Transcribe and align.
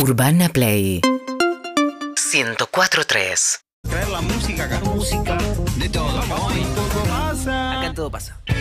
Urbana 0.00 0.48
Play 0.48 1.00
104.3 2.32 3.60
Traer 3.88 4.08
la 4.08 4.20
música 4.20 4.64
acá. 4.64 4.80
Música. 4.80 5.38
De 5.76 5.88
todo. 5.88 6.18
Acá 6.20 7.86
en 7.86 7.94
todo 7.94 8.10
pasa. 8.10 8.38
Ya 8.46 8.54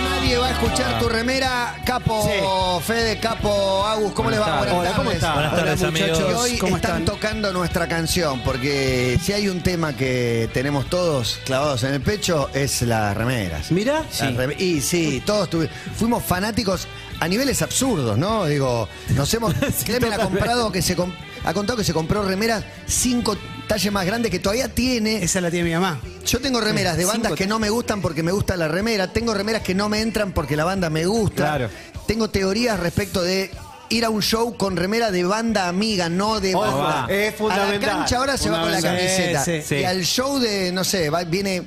nadie 0.00 0.36
va 0.38 0.48
a 0.48 0.50
escuchar 0.52 0.98
tu 0.98 1.08
remera, 1.08 1.80
Capo 1.86 2.80
Fede, 2.80 3.18
Capo 3.20 3.86
Agus, 3.86 4.12
¿cómo 4.12 4.30
les 4.30 4.40
va? 4.40 4.58
Buenas 4.58 4.74
Hola, 4.74 4.90
tardes. 4.92 5.20
Buenas 5.20 5.54
tardes, 5.54 5.80
Y 5.80 5.84
amigos. 5.84 6.18
hoy 6.36 6.58
¿Cómo 6.58 6.76
están, 6.76 7.00
están? 7.00 7.04
tocando 7.04 7.52
nuestra 7.52 7.86
canción, 7.88 8.40
porque 8.42 9.18
si 9.22 9.32
hay 9.32 9.48
un 9.48 9.62
tema 9.62 9.96
que 9.96 10.50
tenemos 10.52 10.90
todos 10.90 11.38
clavados 11.44 11.84
en 11.84 11.94
el 11.94 12.00
pecho, 12.00 12.50
es 12.52 12.82
las 12.82 13.16
remeras. 13.16 13.70
Las 13.70 14.34
reme- 14.34 14.58
Y 14.60 14.80
sí, 14.80 15.22
todos 15.24 15.48
tuvi- 15.50 15.68
fuimos 15.96 16.24
fanáticos 16.24 16.88
a 17.20 17.28
niveles 17.28 17.62
absurdos, 17.62 18.18
¿no? 18.18 18.46
Digo, 18.46 18.88
nos 19.14 19.32
hemos. 19.34 19.54
Clemen 19.84 20.12
ha 20.12 20.18
comprado 20.18 20.70
que 20.72 20.82
se 20.82 20.96
ha 21.44 21.52
contado 21.54 21.76
que 21.76 21.84
se 21.84 21.92
compró 21.92 22.22
remeras 22.22 22.64
cinco 22.86 23.36
talles 23.68 23.92
más 23.92 24.04
grandes 24.06 24.30
que 24.30 24.38
todavía 24.38 24.68
tiene. 24.68 25.22
esa 25.22 25.40
la 25.40 25.50
tiene 25.50 25.68
mi 25.68 25.74
mamá. 25.74 26.00
Yo 26.26 26.40
tengo 26.40 26.60
remeras 26.60 26.96
de 26.96 27.04
bandas 27.04 27.30
Cinco- 27.30 27.36
que 27.36 27.46
no 27.46 27.58
me 27.58 27.70
gustan 27.70 28.00
porque 28.00 28.22
me 28.22 28.32
gusta 28.32 28.56
la 28.56 28.68
remera. 28.68 29.08
Tengo 29.12 29.34
remeras 29.34 29.62
que 29.62 29.74
no 29.74 29.88
me 29.88 30.00
entran 30.00 30.32
porque 30.32 30.56
la 30.56 30.64
banda 30.64 30.90
me 30.90 31.06
gusta. 31.06 31.36
Claro. 31.44 31.70
Tengo 32.06 32.28
teorías 32.30 32.78
respecto 32.80 33.22
de 33.22 33.50
ir 33.90 34.04
a 34.04 34.10
un 34.10 34.22
show 34.22 34.56
con 34.56 34.76
remera 34.76 35.10
de 35.10 35.24
banda 35.24 35.68
amiga, 35.68 36.08
no 36.08 36.40
de 36.40 36.54
Ojo, 36.54 36.78
banda. 36.78 37.06
es 37.14 37.34
A 37.40 37.56
la 37.72 37.78
cancha 37.80 38.16
ahora 38.18 38.36
se 38.36 38.50
va 38.50 38.62
con 38.62 38.72
la 38.72 38.80
camiseta. 38.82 39.44
Sí, 39.44 39.62
sí. 39.62 39.74
Y 39.76 39.84
al 39.84 40.02
show 40.04 40.38
de, 40.38 40.72
no 40.72 40.82
sé, 40.84 41.10
va- 41.10 41.24
viene 41.24 41.62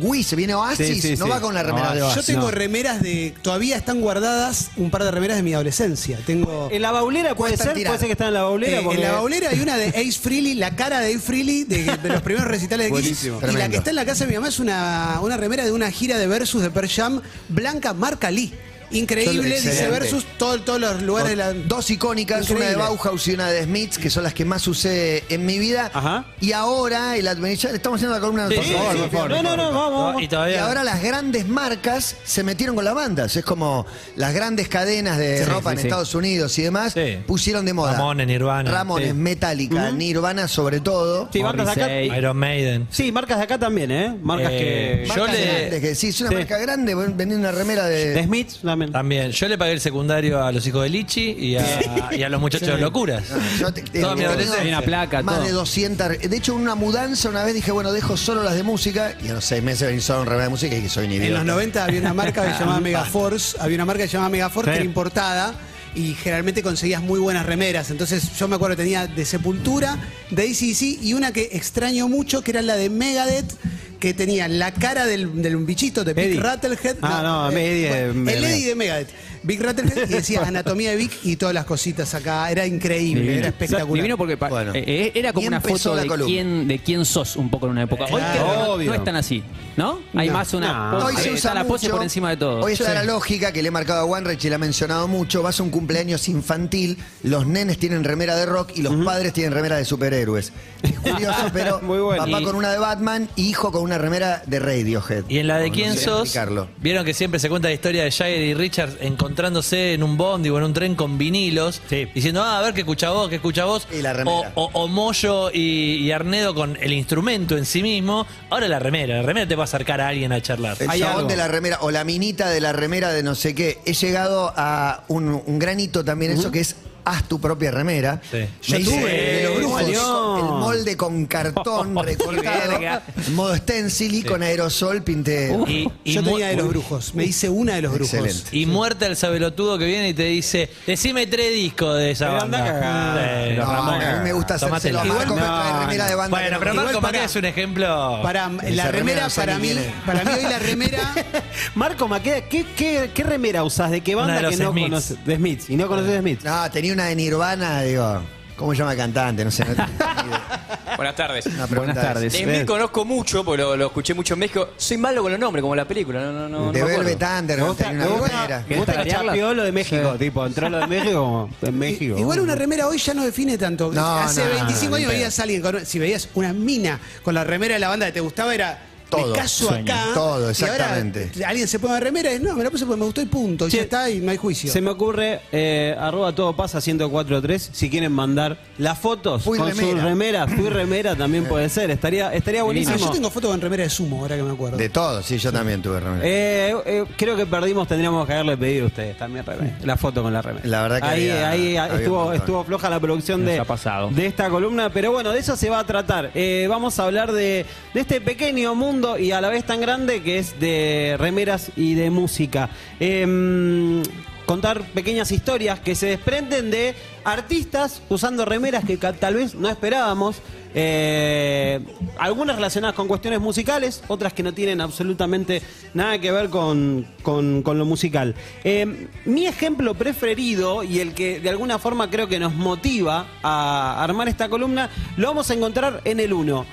Wiz, 0.00 0.34
viene 0.34 0.54
Oasis, 0.54 0.86
Sí, 0.86 1.00
sí, 1.02 1.16
no 1.16 1.26
sí. 1.26 1.30
va 1.30 1.40
con 1.40 1.54
la 1.54 1.62
remera 1.62 1.88
No, 1.88 1.92
de 1.94 2.00
yo 2.00 2.06
Oasis. 2.06 2.26
tengo 2.26 2.42
No. 2.42 2.50
remeras 2.50 3.02
de. 3.02 3.34
Todavía 3.42 3.76
están 3.76 4.00
guardadas 4.00 4.70
un 4.76 4.90
par 4.90 5.04
de 5.04 5.10
remeras 5.10 5.36
de 5.36 5.42
mi 5.42 5.52
adolescencia. 5.52 6.18
Tengo. 6.26 6.68
En 6.72 6.80
la 6.82 6.92
baulera 6.92 7.34
puede 7.34 7.56
ser, 7.56 7.74
tirar. 7.74 7.90
puede 7.90 7.98
ser 7.98 8.08
que 8.08 8.12
está 8.12 8.28
en 8.28 8.34
la 8.34 8.42
baulera. 8.42 8.78
Eh, 8.78 8.82
porque- 8.82 8.96
En 9.02 9.04
la 9.08 9.12
baulera 9.12 9.50
hay 9.50 9.60
una 9.60 9.76
de 9.76 9.88
Ace 9.88 10.12
Frehley, 10.20 10.54
la 10.54 10.74
cara 10.74 11.00
de 11.00 11.08
Ace 11.10 11.18
Frehley 11.20 11.64
de, 11.64 11.84
de 11.96 12.08
los 12.08 12.22
primeros 12.22 12.48
recitales 12.48 12.86
de 12.86 12.90
Kiss. 12.90 13.00
Buenísimo. 13.02 13.36
Y 13.38 13.40
la 13.40 13.46
Tremendo. 13.48 13.70
que 13.70 13.76
está 13.76 13.90
en 13.90 13.96
la 13.96 14.04
casa 14.06 14.24
de 14.24 14.30
mi 14.30 14.34
mamá 14.36 14.48
es 14.48 14.58
una, 14.60 15.18
una 15.20 15.36
remera 15.36 15.64
de 15.64 15.72
una 15.72 15.90
gira 15.90 16.18
de 16.18 16.26
Versus 16.26 16.62
de 16.62 16.70
Pearl 16.70 16.88
Jam, 16.88 17.20
blanca, 17.48 17.92
marca 17.92 18.30
Lee. 18.30 18.52
Increíble, 18.92 19.60
dice. 19.60 19.88
Versus, 19.88 20.24
todo- 20.38 20.60
todos 20.60 20.80
los 20.80 21.02
lugares 21.02 21.30
de 21.30 21.36
la. 21.36 21.52
Dos 21.52 21.90
icónicas, 21.90 22.48
una 22.50 22.66
de. 22.68 22.76
Bauhaus 22.76 23.26
y 23.28 23.32
una 23.34 23.50
de 23.50 23.64
Smiths, 23.64 23.98
que 23.98 24.10
son 24.10 24.22
las 24.24 24.34
que 24.34 24.44
más 24.44 24.66
usé 24.68 25.24
en 25.28 25.44
mi 25.46 25.58
vida. 25.58 25.90
Ajá. 25.92 26.24
Y 26.40 26.52
ahora, 26.52 27.16
el 27.16 27.28
administrador, 27.28 27.76
estamos 27.76 27.98
haciendo 27.98 28.14
la 28.16 28.20
columna 28.20 28.48
de 28.48 28.54
Sí, 28.62 28.70
nosotros. 28.72 28.92
sí, 28.92 28.98
Por 28.98 29.08
sí, 29.10 29.16
favor. 29.16 29.30
No, 29.30 29.42
no, 29.42 29.56
no, 29.56 29.72
vamos. 29.72 30.04
vamos. 30.04 30.22
Y 30.22 30.24
Y 30.24 30.28
todavía. 30.28 30.64
ahora 30.64 30.84
las 30.84 31.02
grandes 31.02 31.46
marcas 31.48 32.16
se 32.24 32.42
metieron 32.42 32.74
con 32.76 32.84
las 32.84 32.94
bandas. 32.94 33.36
Es 33.36 33.44
como 33.44 33.86
las 34.16 34.34
grandes 34.34 34.68
cadenas 34.68 35.18
de 35.18 35.38
Sí, 35.38 35.44
ropa 35.44 35.70
sí, 35.70 35.76
en 35.76 35.80
sí. 35.82 35.86
Estados 35.88 36.14
Unidos 36.14 36.58
y 36.58 36.62
demás 36.62 36.92
Sí. 36.92 37.18
pusieron 37.26 37.64
de 37.64 37.72
moda. 37.72 37.92
Ramones, 37.92 38.26
Nirvana. 38.26 38.70
Ramones, 38.70 39.08
Sí. 39.08 39.14
Metallica, 39.14 39.90
Nirvana 39.90 40.48
sobre 40.48 40.80
todo. 40.80 41.28
Sí, 41.32 41.42
marcas 41.42 41.74
de 41.76 41.82
acá. 41.82 42.00
Iron 42.18 42.36
Maiden. 42.36 42.86
Sí, 42.90 43.12
marcas 43.12 43.38
de 43.38 43.44
acá 43.44 43.58
también, 43.58 43.90
¿eh? 43.90 44.16
Marcas 44.22 44.50
Eh, 44.52 45.02
que. 45.02 45.08
yo 45.08 45.14
Marcas 45.22 45.38
le- 45.38 45.46
grandes, 45.58 45.80
que 45.80 45.94
sí, 45.94 46.08
es 46.08 46.20
una 46.20 46.30
Sí. 46.30 46.34
marca 46.36 46.58
grande, 46.58 46.94
vendiendo 46.94 47.36
una 47.36 47.52
remera 47.52 47.86
de... 47.86 48.10
De 48.14 48.24
Smith 48.24 48.50
también. 48.90 49.22
También. 49.22 49.30
Yo 49.32 49.48
le 49.48 49.58
pagué 49.58 49.72
el 49.72 49.80
secundario 49.80 50.42
a 50.42 50.50
los 50.52 50.66
hijos 50.66 50.82
de 50.82 50.88
Lichi 50.88 51.30
y 51.38 51.56
a, 51.56 51.64
y 52.12 52.22
a 52.22 52.28
los 52.28 52.40
muchachos 52.40 52.68
de 52.68 52.78
locuras. 52.78 53.24
Yo 53.60 53.72
te- 53.72 53.82
Toda 53.82 54.14
mi 54.14 54.22
he 54.22 54.26
adolescencia. 54.26 54.58
tenido 54.58 54.60
Hay 54.60 54.68
una 54.68 54.80
placa, 54.82 55.22
Más 55.22 55.36
todo. 55.36 55.44
de 55.46 55.52
200. 55.52 56.08
De 56.20 56.36
hecho, 56.36 56.54
en 56.54 56.60
una 56.62 56.74
mudanza 56.74 57.28
una 57.28 57.44
vez 57.44 57.54
dije, 57.54 57.70
bueno, 57.72 57.92
dejo 57.92 58.16
solo 58.16 58.42
las 58.42 58.54
de 58.54 58.62
música. 58.62 59.14
Y 59.22 59.28
a 59.28 59.34
los 59.34 59.44
seis 59.44 59.62
meses 59.62 59.86
venir 59.88 60.02
solo 60.02 60.20
en 60.20 60.26
remera 60.26 60.44
de 60.44 60.50
música 60.50 60.76
y 60.76 60.82
que 60.82 60.88
soy 60.88 61.06
un 61.06 61.12
idiota. 61.12 61.26
En 61.28 61.34
los 61.34 61.44
90 61.44 61.84
había 61.84 62.00
una 62.00 62.14
marca 62.14 62.44
que 62.46 62.52
se 62.54 62.60
llamaba 62.60 62.80
Megaforce, 62.82 63.56
había 63.60 63.74
una 63.76 63.84
marca 63.84 64.02
que 64.02 64.08
se 64.08 64.12
llamaba 64.14 64.30
Megaforce 64.30 64.70
Sí. 64.70 64.72
que 64.74 64.76
era 64.80 64.84
importada 64.84 65.54
y 65.94 66.14
generalmente 66.14 66.62
conseguías 66.62 67.02
muy 67.02 67.20
buenas 67.20 67.44
remeras. 67.44 67.90
Entonces 67.90 68.36
yo 68.38 68.48
me 68.48 68.56
acuerdo 68.56 68.76
que 68.76 68.82
tenía 68.84 69.06
de 69.06 69.24
Sepultura, 69.26 69.98
de 70.30 70.42
ACDC 70.44 71.02
y 71.02 71.12
una 71.14 71.32
que 71.32 71.50
extraño 71.52 72.08
mucho 72.08 72.42
que 72.42 72.50
era 72.52 72.62
la 72.62 72.76
de 72.76 72.88
Megadeth 72.88 73.52
que 74.02 74.14
tenía 74.14 74.48
la 74.48 74.72
cara 74.74 75.06
del, 75.06 75.40
del 75.40 75.56
bichito 75.58 76.02
de 76.02 76.12
Big 76.12 76.24
Eddie. 76.24 76.40
Rattlehead. 76.40 76.96
Ah, 77.02 77.20
no, 77.22 77.50
Eddie 77.56 77.82
de- 77.82 77.88
bueno, 77.88 78.02
de 78.02 78.08
el 78.08 78.14
Megadeth. 78.14 78.50
Eddie 78.50 78.66
de 78.66 78.74
Megadeth. 78.74 79.08
Big 79.42 79.60
Rattlehead 79.62 80.08
y 80.08 80.12
decía 80.12 80.42
Anatomía 80.46 80.90
de 80.90 80.96
Vic 80.96 81.12
y 81.24 81.36
todas 81.36 81.54
las 81.54 81.64
cositas 81.64 82.14
acá. 82.14 82.50
Era 82.50 82.66
increíble, 82.66 83.38
era 83.38 83.48
espectacular. 83.48 83.94
Divino 83.94 84.16
porque 84.18 84.36
Bueno. 84.36 84.72
eh, 84.74 85.12
era 85.14 85.32
como 85.32 85.46
una 85.46 85.60
foto 85.60 85.94
la 85.94 86.02
de 86.02 86.24
quién, 86.24 86.68
de 86.68 86.78
quién 86.78 87.04
sos 87.04 87.36
un 87.36 87.50
poco 87.50 87.66
en 87.66 87.72
una 87.72 87.82
época. 87.82 88.04
Hoy 88.04 88.20
Claro. 88.20 88.76
no, 88.78 88.84
no 88.84 88.94
es 88.94 89.04
tan 89.04 89.16
así, 89.16 89.42
¿no? 89.76 90.00
Hay 90.14 90.28
No. 90.28 90.34
más 90.34 90.52
una 90.54 90.90
No. 90.92 90.98
pose, 91.00 91.06
Hoy 91.06 91.22
se 91.22 91.30
usa 91.32 91.54
la 91.54 91.64
pose 91.64 91.86
mucho. 91.86 91.96
por 91.96 92.02
encima 92.04 92.30
de 92.30 92.36
todo. 92.36 92.60
Hoy 92.60 92.72
está 92.74 92.94
la 92.94 93.04
lógica 93.04 93.52
que 93.52 93.62
le 93.62 93.68
he 93.68 93.70
marcado 93.70 94.00
a 94.00 94.04
Wanrich 94.04 94.44
y 94.44 94.48
le 94.48 94.54
ha 94.54 94.58
mencionado 94.58 95.08
mucho. 95.08 95.42
Vas 95.42 95.58
a 95.60 95.62
un 95.62 95.70
cumpleaños 95.70 96.28
infantil, 96.28 96.98
los 97.22 97.46
nenes 97.46 97.78
tienen 97.78 98.04
remera 98.04 98.36
de 98.36 98.46
rock 98.46 98.70
y 98.76 98.82
los 98.82 98.94
padres 99.04 99.32
tienen 99.32 99.52
remera 99.52 99.76
de 99.76 99.84
superhéroes. 99.84 100.52
Es 100.82 100.98
curioso, 101.00 101.46
pero 101.52 101.80
Muy 101.80 101.98
bueno. 101.98 102.24
papá 102.24 102.40
Y- 102.40 102.44
con 102.44 102.56
una 102.56 102.70
de 102.72 102.78
Batman 102.78 103.28
y 103.36 103.48
hijo 103.48 103.70
con 103.72 103.82
una 103.82 103.98
remera 103.98 104.42
de 104.46 104.58
Radiohead. 104.58 105.24
Y 105.28 105.38
en 105.38 105.46
la 105.48 105.58
de 105.58 105.70
quién 105.70 105.96
sos, 105.96 106.22
explicarlo. 106.22 106.68
vieron 106.78 107.04
que 107.04 107.14
siempre 107.14 107.40
se 107.40 107.48
cuenta 107.48 107.68
la 107.68 107.74
historia 107.74 108.04
de 108.04 108.10
Jagger 108.10 108.40
y 108.42 108.54
Richards 108.54 108.96
encontrándose 109.36 109.94
en 109.94 110.02
un 110.02 110.16
bondi 110.18 110.50
o 110.50 110.58
en 110.58 110.64
un 110.64 110.72
tren 110.74 110.94
con 110.94 111.16
vinilos, 111.16 111.80
Sí. 111.88 112.06
diciendo, 112.14 112.42
ah, 112.42 112.58
a 112.58 112.62
ver 112.62 112.74
qué 112.74 112.80
escucha 112.80 113.10
vos, 113.10 113.28
qué 113.30 113.36
escucha 113.36 113.64
vos. 113.64 113.88
Y 113.90 114.02
la 114.02 114.12
remera. 114.12 114.52
O, 114.54 114.64
o- 114.64 114.70
o 114.84 114.88
Moyo 114.88 115.50
y, 115.50 115.96
y 115.96 116.12
Arnedo 116.12 116.54
con 116.54 116.76
el 116.80 116.92
instrumento 116.92 117.56
en 117.56 117.64
sí 117.64 117.82
mismo. 117.82 118.26
Ahora 118.50 118.68
la 118.68 118.78
remera, 118.78 119.16
la 119.16 119.22
remera 119.22 119.48
te 119.48 119.56
va 119.56 119.62
a 119.62 119.64
acercar 119.64 120.00
a 120.02 120.08
alguien 120.08 120.32
a 120.32 120.40
charlar. 120.42 120.76
El 120.80 120.90
Hay 120.90 121.00
chabón 121.00 121.16
algo. 121.20 121.28
de 121.30 121.36
la 121.36 121.48
remera 121.48 121.78
o 121.80 121.90
la 121.90 122.04
minita 122.04 122.50
de 122.50 122.60
la 122.60 122.72
remera 122.72 123.10
de 123.12 123.22
no 123.22 123.34
sé 123.34 123.54
qué. 123.54 123.78
He 123.86 123.94
llegado 123.94 124.52
a 124.54 125.04
un, 125.08 125.42
un 125.46 125.58
granito 125.58 126.04
también, 126.04 126.32
eso 126.32 126.50
que 126.50 126.60
es 126.60 126.76
haz 127.04 127.26
tu 127.28 127.40
propia 127.40 127.70
remera. 127.72 128.20
Sí. 128.30 128.36
Me 128.36 128.48
Yo 128.62 128.76
hice 128.78 128.90
tuve, 128.90 129.10
de 129.10 129.44
los 129.44 129.56
brujos, 129.56 129.80
salió. 129.80 130.21
El 130.42 130.60
molde 130.60 130.96
con 130.96 131.26
cartón 131.26 131.96
recortado, 132.04 132.78
en 133.26 133.34
modo 133.34 133.56
stencil 133.56 134.14
y 134.14 134.22
con 134.22 134.42
aerosol 134.42 135.02
pinté. 135.02 135.56
Y, 135.66 135.88
y 136.04 136.12
Yo 136.14 136.22
mu- 136.22 136.30
tenía 136.30 136.48
de 136.48 136.56
los 136.56 136.68
brujos, 136.68 137.14
me 137.14 137.24
hice 137.24 137.48
una 137.48 137.74
de 137.76 137.82
los 137.82 137.92
brujos. 137.92 138.14
Excelente. 138.14 138.56
Y 138.56 138.66
muerte 138.66 139.06
al 139.06 139.16
sabelotudo 139.16 139.78
que 139.78 139.84
viene 139.86 140.10
y 140.10 140.14
te 140.14 140.24
dice, 140.24 140.70
decime 140.86 141.26
tres 141.26 141.52
discos 141.54 141.96
de 141.98 142.10
esa 142.12 142.26
Pero 142.26 142.38
banda. 142.40 142.58
anda. 142.58 143.46
Sí, 143.48 143.54
No, 143.56 143.66
Ramones. 143.72 144.08
a 144.08 144.16
mí 144.18 144.24
me 144.24 144.32
gusta 144.32 144.54
hacérselo 144.54 145.00
a 145.00 145.02
Tómatela. 145.02 145.14
Marco, 145.24 145.34
me 145.34 145.40
trae 145.42 145.80
remera 145.80 146.06
de 146.08 146.14
banda. 146.14 146.38
Bueno, 146.38 146.56
pero 146.58 146.74
Marco 146.74 146.98
Igual 146.98 147.14
es 147.16 147.36
un 147.36 147.44
ejemplo. 147.44 148.20
Para 148.22 148.46
Esa 148.46 148.52
la 148.52 148.60
remera 148.62 148.90
remera, 148.92 149.22
no 149.24 149.30
sé 149.30 149.40
para 149.40 149.54
ni 149.58 149.62
mí, 149.62 149.68
quién 149.74 149.78
es. 149.78 149.92
para 150.06 150.24
mí 150.24 150.30
hoy 150.36 150.42
la 150.42 150.58
remera 150.58 151.14
Marco 151.74 152.08
Maqueda, 152.08 152.40
¿qué, 152.48 152.66
qué, 152.76 153.10
qué 153.14 153.22
remera 153.24 153.64
usás? 153.64 153.90
¿De 153.90 154.00
qué 154.00 154.14
Una 154.14 154.26
banda 154.26 154.36
de 154.36 154.42
los 154.42 154.56
que 154.56 154.62
no 154.64 154.70
Smiths. 154.72 154.88
conoces? 154.88 155.24
De 155.26 155.36
Smith. 155.36 155.62
¿Y 155.68 155.76
no 155.76 155.88
conoces 155.88 156.10
de 156.12 156.18
Smith? 156.20 156.40
No, 156.44 156.70
tenía 156.70 156.92
una 156.92 157.04
de 157.06 157.16
Nirvana, 157.16 157.82
digo, 157.82 158.22
¿cómo 158.62 158.72
se 158.72 158.78
llama 158.78 158.92
el 158.92 158.98
cantante? 158.98 159.44
No 159.44 159.50
sé. 159.50 159.64
No 159.64 159.74
tengo 159.74 159.86
ni 160.22 160.28
idea. 160.28 160.58
Buenas 160.96 161.16
tardes. 161.16 161.46
Una 161.46 161.66
pregunta 161.66 161.94
Buenas 161.94 162.14
tardes. 162.14 162.32
De. 162.32 162.38
Smith 162.44 162.66
conozco 162.66 163.04
mucho, 163.04 163.44
porque 163.44 163.62
lo, 163.62 163.76
lo 163.76 163.86
escuché 163.86 164.14
mucho 164.14 164.34
en 164.34 164.40
México. 164.40 164.68
Soy 164.76 164.98
malo 164.98 165.22
con 165.22 165.32
los 165.32 165.40
nombres, 165.40 165.62
como 165.62 165.74
la 165.74 165.86
película. 165.86 166.20
No, 166.20 166.32
no, 166.32 166.48
no, 166.48 166.58
De 166.72 166.80
no 166.80 166.86
me 166.86 166.92
acuerdo. 166.92 166.98
Velvet 167.04 167.22
Underground 167.40 167.76
tenía 167.78 167.92
una 167.92 168.04
¿Te 168.06 168.10
gusta- 168.12 168.28
remera. 168.36 168.64
¿Te 168.68 168.76
gusta 168.76 168.92
¿Querés 168.92 169.06
el 169.06 169.12
chapeó 169.26 169.54
lo 169.54 169.64
de 169.64 169.72
México? 169.72 170.14
Tipo, 170.18 170.46
entró 170.46 170.68
lo 170.68 170.78
de 170.80 170.86
México 170.86 171.12
como 171.20 171.48
en 171.62 171.78
México. 171.78 172.18
Igual 172.18 172.40
una 172.40 172.54
remera 172.54 172.86
hoy 172.88 172.98
ya 172.98 173.14
no 173.14 173.24
define 173.24 173.56
tanto. 173.58 173.90
No, 173.92 174.18
Hace 174.18 174.44
no, 174.44 174.50
25 174.54 174.90
no, 174.90 174.96
años 174.96 175.08
ni 175.08 175.14
veías 175.16 175.38
a 175.38 175.42
alguien, 175.42 175.62
con- 175.62 175.86
si 175.86 175.98
veías 175.98 176.28
una 176.34 176.52
mina 176.52 177.00
con 177.22 177.34
la 177.34 177.44
remera 177.44 177.74
de 177.74 177.80
la 177.80 177.88
banda 177.88 178.06
que 178.06 178.12
te 178.12 178.20
gustaba, 178.20 178.54
era 178.54 178.78
Todo. 179.16 179.26
me 179.28 179.32
caso 179.38 179.68
Sueño. 179.68 179.92
acá. 179.92 180.04
Todo, 180.14 180.38
y 180.38 180.42
ahora 180.42 180.50
exactamente. 180.50 181.30
alguien 181.44 181.68
se 181.68 181.78
pone 181.78 182.00
remera 182.00 182.32
y 182.34 182.40
no, 182.40 182.54
me 182.54 182.64
la 182.64 182.70
puse 182.70 182.84
porque 182.86 182.98
me 183.00 183.04
gustó 183.06 183.20
y 183.22 183.26
punto. 183.26 183.68
Y 183.68 183.70
Che, 183.70 183.76
ya 183.78 183.82
está 183.84 184.10
y 184.10 184.20
no 184.20 184.30
hay 184.30 184.36
juicio. 184.36 184.72
Se 184.72 184.80
me 184.80 184.90
ocurre, 184.90 185.40
eh, 185.52 185.94
arroba 185.98 186.34
todo 186.34 186.54
pasa 186.56 186.80
1043, 186.84 187.70
si 187.72 187.90
quieren 187.90 188.12
mandar 188.12 188.56
las 188.78 188.98
fotos 188.98 189.42
Fui 189.42 189.58
con 189.58 189.68
remera. 189.68 189.90
su 189.90 190.06
remera, 190.06 190.46
fui 190.48 190.68
remera 190.68 191.14
también 191.16 191.44
puede 191.44 191.68
ser, 191.68 191.90
estaría, 191.90 192.32
estaría 192.32 192.60
Ah, 192.60 192.64
buenísimo. 192.64 192.96
yo 192.96 193.10
tengo 193.10 193.30
fotos 193.30 193.50
con 193.50 193.60
remera 193.60 193.82
de 193.84 193.90
sumo, 193.90 194.20
ahora 194.22 194.36
que 194.36 194.42
me 194.42 194.52
acuerdo. 194.52 194.76
De 194.76 194.88
todo, 194.88 195.22
sí, 195.22 195.38
yo 195.38 195.52
también 195.52 195.82
tuve 195.82 196.00
remera. 196.00 196.22
Eh, 196.26 196.74
eh, 196.86 197.04
creo 197.16 197.36
que 197.36 197.46
perdimos, 197.46 197.86
tendríamos 197.88 198.26
que 198.26 198.32
haberle 198.34 198.56
pedido 198.56 198.84
a 198.84 198.88
ustedes 198.88 199.16
también 199.18 199.44
remera, 199.44 199.76
la 199.84 199.96
foto 199.96 200.22
con 200.22 200.32
la 200.32 200.42
remera. 200.42 200.66
La 200.66 200.82
verdad 200.82 201.00
que 201.00 201.06
ahí, 201.06 201.30
había- 201.30 201.48
ahí 201.50 201.76
había 201.76 201.94
un 201.94 202.00
estuvo, 202.00 202.16
montón. 202.18 202.34
estuvo 202.36 202.64
floja 202.64 202.90
la 202.90 203.00
producción 203.00 203.40
Nos 203.44 203.50
de, 203.52 203.58
ha 203.60 203.64
pasado. 203.64 204.08
de 204.10 204.26
esta 204.26 204.48
columna, 204.48 204.90
pero 204.90 205.12
bueno, 205.12 205.30
de 205.32 205.38
eso 205.40 205.56
se 205.56 205.68
va 205.70 205.80
a 205.80 205.84
tratar. 205.86 206.30
Eh, 206.34 206.66
vamos 206.68 206.98
a 206.98 207.04
hablar 207.04 207.32
de, 207.32 207.66
de 207.94 208.00
este 208.00 208.20
pequeño 208.20 208.74
mundo 208.74 209.01
y 209.18 209.32
a 209.32 209.40
la 209.40 209.48
vez 209.48 209.64
tan 209.64 209.80
grande 209.80 210.22
que 210.22 210.38
es 210.38 210.60
de 210.60 211.16
remeras 211.18 211.72
y 211.76 211.94
de 211.94 212.10
música. 212.10 212.70
Em, 213.00 214.02
contar 214.46 214.82
pequeñas 214.92 215.30
historias 215.32 215.80
que 215.80 215.94
se 215.94 216.06
desprenden 216.06 216.70
de 216.70 216.94
artistas 217.24 218.02
usando 218.08 218.44
remeras 218.44 218.84
que 218.84 218.96
tal 218.96 219.34
vez 219.34 219.54
no 219.54 219.68
esperábamos. 219.68 220.36
Eh, 220.74 221.80
algunas 222.18 222.56
relacionadas 222.56 222.96
con 222.96 223.06
cuestiones 223.06 223.40
musicales, 223.40 224.02
otras 224.08 224.32
que 224.32 224.42
no 224.42 224.54
tienen 224.54 224.80
absolutamente 224.80 225.60
nada 225.92 226.18
que 226.18 226.32
ver 226.32 226.48
con, 226.48 227.06
con- 227.22 227.62
con 227.62 227.78
lo 227.78 227.84
musical. 227.84 228.34
Eh, 228.64 229.08
mi 229.26 229.46
ejemplo 229.46 229.94
preferido 229.94 230.82
y 230.82 231.00
el 231.00 231.12
que 231.12 231.40
de 231.40 231.50
alguna 231.50 231.78
forma 231.78 232.08
creo 232.08 232.26
que 232.26 232.38
nos 232.38 232.54
motiva 232.54 233.26
a 233.42 234.02
armar 234.02 234.28
esta 234.28 234.48
columna, 234.48 234.88
lo 235.18 235.28
vamos 235.28 235.50
a 235.50 235.54
encontrar 235.54 236.00
en 236.06 236.20
el 236.20 236.32
1. 236.32 236.64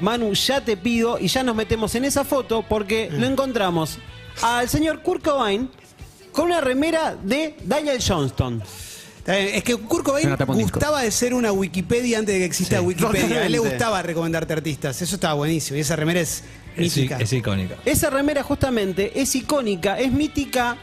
Manu, 0.00 0.34
ya 0.34 0.60
te 0.62 0.76
pido, 0.76 1.18
y 1.18 1.28
ya 1.28 1.42
nos 1.42 1.54
metemos 1.56 1.94
en 1.94 2.04
esa 2.04 2.24
foto 2.24 2.62
porque 2.68 3.08
lo 3.10 3.26
encontramos 3.26 3.98
al 4.42 4.68
señor 4.68 5.00
Kurt 5.00 5.24
Cobain 5.24 5.70
con 6.38 6.46
una 6.46 6.60
remera 6.60 7.16
de 7.20 7.56
Daniel 7.64 7.98
Johnston. 8.06 8.62
Es 9.26 9.62
que 9.64 9.76
Kurt 9.76 10.04
Cobain 10.04 10.36
gustaba 10.46 11.02
de 11.02 11.10
ser 11.10 11.34
una 11.34 11.50
Wikipedia 11.50 12.20
antes 12.20 12.32
de 12.32 12.38
que 12.38 12.44
exista 12.46 12.78
Sí, 12.78 12.84
Wikipedia. 12.86 13.40
A 13.40 13.46
él 13.46 13.52
le 13.52 13.58
gustaba 13.58 14.00
recomendarte 14.02 14.52
artistas. 14.52 15.02
Eso 15.02 15.16
estaba 15.16 15.34
buenísimo. 15.34 15.76
Y 15.76 15.80
esa 15.80 15.96
remera 15.96 16.20
es 16.20 16.44
Es, 16.76 16.96
mítica. 16.96 17.18
es 17.18 17.32
icónica. 17.32 17.74
Esa 17.84 18.08
remera 18.08 18.44
justamente 18.44 19.20
es 19.20 19.34
icónica, 19.34 19.98
es 19.98 20.12
mítica, 20.12 20.76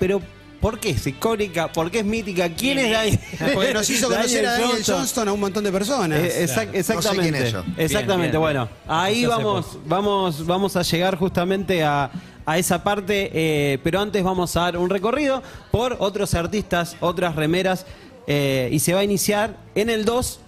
pero 0.00 0.20
¿por 0.60 0.80
qué 0.80 0.90
es 0.90 1.06
icónica? 1.06 1.72
¿Por 1.72 1.90
qué 1.92 2.00
es 2.00 2.04
mítica? 2.04 2.48
¿Quién 2.50 2.78
es 2.80 2.90
Daniel? 2.90 3.20
Porque 3.54 3.72
nos 3.72 3.88
hizo 3.88 4.08
conocer 4.08 4.44
a 4.46 4.52
Daniel 4.58 4.82
Johnston 4.84 5.28
a 5.28 5.32
un 5.32 5.40
montón 5.40 5.62
de 5.62 5.70
personas. 5.72 6.18
Eh, 6.18 6.44
exact- 6.44 6.74
exactamente. 6.74 7.30
quién 7.30 7.34
es 7.36 7.52
yo. 7.52 7.64
Exactamente. 7.78 8.16
Bien, 8.16 8.30
bien. 8.32 8.40
Bueno, 8.40 8.68
ahí 8.88 9.24
vamos, 9.26 9.78
vamos, 9.86 10.44
vamos 10.44 10.74
a 10.76 10.82
llegar 10.82 11.16
justamente 11.16 11.84
a, 11.84 12.10
a 12.46 12.58
esa 12.58 12.82
parte, 12.82 13.30
eh, 13.32 13.78
pero 13.82 14.00
antes 14.00 14.22
vamos 14.24 14.56
a 14.56 14.60
dar 14.62 14.76
un 14.76 14.90
recorrido 14.90 15.42
por 15.70 15.96
otros 16.00 16.34
artistas, 16.34 16.96
otras 17.00 17.36
remeras, 17.36 17.86
eh, 18.26 18.68
y 18.72 18.78
se 18.80 18.94
va 18.94 19.00
a 19.00 19.04
iniciar 19.04 19.56
en 19.74 19.90
el 19.90 20.04
2 20.04 20.40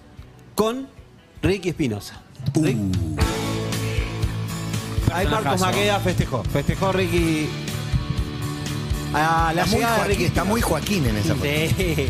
con 0.55 0.87
Ricky 1.41 1.69
Espinosa. 1.69 2.21
Rick- 2.55 2.77
Ahí 5.13 5.27
Marcos. 5.27 5.61
Maqueda 5.61 5.99
festejó, 5.99 6.43
festejó 6.43 6.91
Ricky. 6.91 7.47
A 9.13 9.53
la 9.55 9.63
Está 9.63 9.71
muy, 9.75 9.79
de 9.79 9.85
Joaquín, 9.85 10.07
Ricky 10.09 10.23
está 10.25 10.43
muy 10.43 10.61
Joaquín 10.61 11.05
en 11.05 11.15
esa. 11.17 11.35
Sí. 11.35 12.09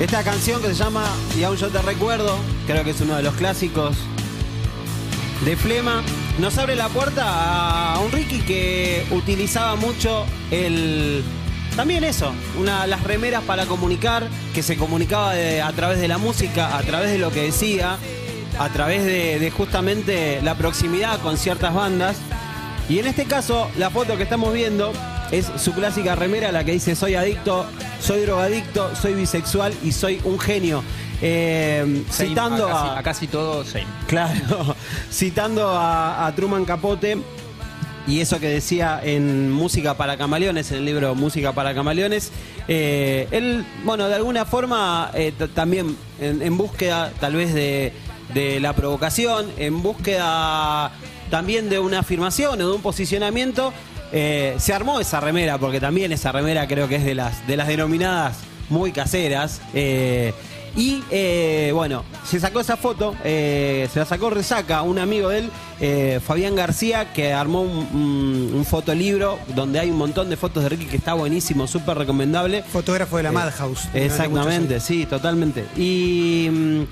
Esta 0.00 0.22
canción 0.24 0.60
que 0.60 0.68
se 0.68 0.74
llama 0.74 1.04
Y 1.38 1.44
aún 1.44 1.56
yo 1.56 1.68
te 1.68 1.80
recuerdo, 1.82 2.36
creo 2.66 2.82
que 2.82 2.90
es 2.90 3.00
uno 3.00 3.14
de 3.16 3.22
los 3.22 3.34
clásicos 3.34 3.96
de 5.44 5.56
Flema, 5.56 6.02
nos 6.38 6.56
abre 6.58 6.76
la 6.76 6.88
puerta 6.88 7.94
a 7.94 7.98
un 7.98 8.12
Ricky 8.12 8.40
que 8.40 9.04
utilizaba 9.10 9.76
mucho 9.76 10.24
el... 10.50 11.24
También 11.74 12.04
eso, 12.04 12.32
una, 12.60 12.86
las 12.86 13.02
remeras 13.02 13.42
para 13.42 13.66
comunicar, 13.66 14.28
que 14.54 14.62
se 14.62 14.76
comunicaba 14.76 15.32
a 15.32 15.72
través 15.72 16.00
de 16.00 16.06
la 16.06 16.18
música, 16.18 16.76
a 16.76 16.82
través 16.82 17.10
de 17.10 17.18
lo 17.18 17.30
que 17.30 17.42
decía, 17.44 17.96
a 18.58 18.68
través 18.68 19.04
de, 19.04 19.38
de 19.38 19.50
justamente 19.50 20.40
la 20.42 20.54
proximidad 20.54 21.18
con 21.20 21.36
ciertas 21.36 21.74
bandas. 21.74 22.18
Y 22.88 22.98
en 22.98 23.06
este 23.06 23.24
caso, 23.24 23.70
la 23.78 23.90
foto 23.90 24.16
que 24.16 24.22
estamos 24.24 24.52
viendo 24.52 24.92
es 25.30 25.50
su 25.56 25.72
clásica 25.72 26.14
remera, 26.14 26.52
la 26.52 26.62
que 26.62 26.72
dice 26.72 26.94
soy 26.94 27.14
adicto, 27.14 27.66
soy 28.00 28.20
drogadicto, 28.20 28.94
soy 28.94 29.14
bisexual 29.14 29.72
y 29.82 29.92
soy 29.92 30.20
un 30.24 30.38
genio. 30.38 30.84
Eh, 31.24 32.02
Same, 32.10 32.28
citando 32.30 32.66
a 32.66 32.72
casi, 32.72 32.88
a, 32.88 32.98
a 32.98 33.02
casi 33.02 33.26
todo, 33.28 33.64
same. 33.64 33.86
Claro, 34.08 34.74
citando 35.10 35.68
a, 35.68 36.26
a 36.26 36.34
Truman 36.34 36.64
Capote 36.64 37.16
y 38.06 38.20
eso 38.20 38.40
que 38.40 38.48
decía 38.48 39.00
en 39.02 39.50
Música 39.52 39.96
para 39.96 40.16
Camaleones, 40.16 40.72
en 40.72 40.78
el 40.78 40.84
libro 40.84 41.14
Música 41.14 41.52
para 41.52 41.74
Camaleones, 41.74 42.32
eh, 42.66 43.28
él, 43.30 43.64
bueno, 43.84 44.08
de 44.08 44.16
alguna 44.16 44.44
forma 44.44 45.12
eh, 45.14 45.32
también 45.54 45.96
en, 46.20 46.42
en 46.42 46.56
búsqueda 46.58 47.12
tal 47.20 47.36
vez 47.36 47.54
de, 47.54 47.92
de 48.34 48.58
la 48.58 48.72
provocación, 48.72 49.46
en 49.56 49.80
búsqueda 49.82 50.90
también 51.30 51.70
de 51.70 51.78
una 51.78 52.00
afirmación 52.00 52.60
o 52.60 52.68
de 52.68 52.74
un 52.74 52.82
posicionamiento, 52.82 53.72
eh, 54.12 54.56
se 54.58 54.74
armó 54.74 54.98
esa 54.98 55.20
remera, 55.20 55.56
porque 55.58 55.80
también 55.80 56.10
esa 56.10 56.32
remera 56.32 56.66
creo 56.66 56.88
que 56.88 56.96
es 56.96 57.04
de 57.04 57.14
las, 57.14 57.46
de 57.46 57.56
las 57.56 57.68
denominadas 57.68 58.38
muy 58.68 58.90
caseras. 58.90 59.60
Y 60.76 61.02
eh, 61.10 61.70
bueno, 61.74 62.04
se 62.24 62.40
sacó 62.40 62.60
esa 62.60 62.76
foto, 62.76 63.14
eh, 63.24 63.88
se 63.92 63.98
la 64.00 64.04
sacó 64.06 64.30
Resaca, 64.30 64.82
un 64.82 64.98
amigo 64.98 65.28
de 65.28 65.38
él, 65.40 65.50
eh, 65.80 66.20
Fabián 66.24 66.54
García, 66.54 67.12
que 67.12 67.32
armó 67.32 67.62
un, 67.62 67.70
un- 67.92 68.50
un 68.54 68.64
fotolibro 68.64 69.38
donde 69.54 69.80
hay 69.80 69.90
un 69.90 69.98
montón 69.98 70.30
de 70.30 70.36
fotos 70.36 70.62
de 70.62 70.68
Ricky 70.70 70.86
que 70.86 70.96
está 70.96 71.14
buenísimo, 71.14 71.66
súper 71.66 71.98
recomendable. 71.98 72.62
Fotógrafo 72.62 73.16
de 73.16 73.24
la 73.24 73.32
Madhouse. 73.32 73.88
Exactamente, 73.94 74.80
sí, 74.80 75.06
totalmente. 75.06 75.64
Y, 75.76 76.48
mm, 76.50 76.82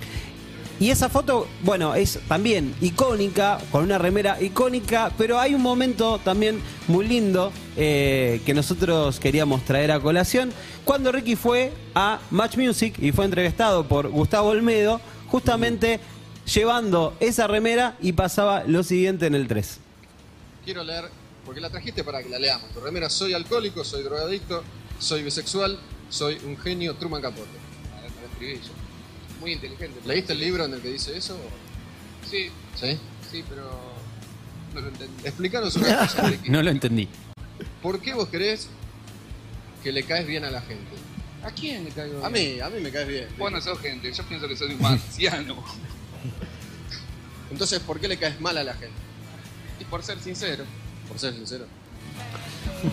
y 0.81 0.91
esa 0.91 1.11
foto, 1.11 1.47
bueno, 1.63 1.95
es 1.95 2.19
también 2.27 2.75
icónica, 2.81 3.59
con 3.71 3.85
una 3.85 3.99
remera 3.99 4.41
icónica, 4.41 5.13
pero 5.19 5.39
hay 5.39 5.55
un 5.55 5.61
momento 5.61 6.19
también 6.25 6.59
muy 6.89 7.07
lindo 7.07 7.53
eh, 7.77 8.41
que 8.47 8.55
nosotros 8.55 9.21
queríamos 9.21 9.63
traer 9.67 9.93
a 9.93 10.01
colación, 10.01 10.51
cuando 10.87 11.13
Ricky 11.13 11.37
fue 11.37 11.71
a 11.95 12.19
Match 12.31 12.57
Music 12.57 12.95
y 12.99 13.13
fue 13.13 13.27
entrevistado 13.27 13.87
por 13.87 14.09
Gustavo 14.09 14.49
Olmedo, 14.49 15.03
justamente 15.29 16.01
llevando 16.47 17.15
esa 17.21 17.47
remera 17.47 17.99
y 18.01 18.13
pasaba 18.15 18.65
lo 18.65 18.83
siguiente 18.83 19.27
en 19.27 19.35
el 19.35 19.49
3. 19.49 19.81
quiero 20.65 20.83
leer, 20.83 21.11
porque 21.45 21.61
la 21.61 21.69
trajiste 21.69 22.05
para 22.05 22.23
que 22.23 22.31
la 22.31 22.39
leamos. 22.39 22.71
Tu 22.73 22.81
remera, 22.81 23.11
soy 23.11 23.35
alcohólico, 23.35 23.85
soy 23.85 24.03
drogadicto, 24.03 24.65
soy 24.99 25.25
bisexual, 25.25 25.79
soy 26.09 26.39
un 26.47 26.57
genio, 26.57 26.95
Truman 26.95 27.21
Capote. 27.21 27.51
A 27.99 28.01
ver, 28.01 28.11
lo 28.13 28.29
escribí 28.29 28.55
yo. 28.55 28.80
Muy 29.41 29.53
inteligente. 29.53 30.01
¿Leíste 30.05 30.33
el 30.35 30.41
libro 30.41 30.65
en 30.65 30.75
el 30.75 30.81
que 30.81 30.89
dice 30.93 31.17
eso? 31.17 31.39
Sí, 32.31 32.51
¿Sí? 32.79 32.99
sí, 33.31 33.45
pero 33.49 33.71
no 34.75 34.81
lo 34.81 34.89
entendí. 34.89 35.27
Explícanos 35.27 35.77
una 35.77 35.99
cosa, 35.99 36.23
Ricky. 36.29 36.51
No 36.51 36.63
lo 36.63 36.71
entendí. 36.71 37.09
¿Por 37.83 38.01
qué 38.01 38.15
vos 38.15 38.29
crees 38.31 38.69
que 39.83 39.93
le 39.93 40.03
caes 40.05 40.27
bien 40.27 40.45
a 40.45 40.51
la 40.51 40.61
gente? 40.61 40.91
¿A 41.43 41.51
quién 41.51 41.85
le 41.85 41.91
caigo? 41.91 42.25
A 42.25 42.29
mí, 42.29 42.61
a 42.61 42.69
mí 42.69 42.81
me 42.81 42.91
caes 42.91 43.09
bien. 43.09 43.29
Vos 43.39 43.51
no 43.51 43.61
sos 43.63 43.79
gente, 43.81 44.13
yo 44.13 44.23
pienso 44.25 44.47
que 44.47 44.57
soy 44.57 44.75
un 44.75 44.83
marciano. 44.83 45.57
Entonces, 47.51 47.81
¿por 47.81 47.99
qué 47.99 48.09
le 48.09 48.19
caes 48.19 48.41
mal 48.41 48.57
a 48.59 48.65
la 48.65 48.75
gente? 48.75 48.95
y 49.81 49.85
por 49.85 50.03
ser 50.03 50.21
sincero, 50.21 50.65
Por 51.09 51.19
ser 51.19 51.33
sincero. 51.35 51.65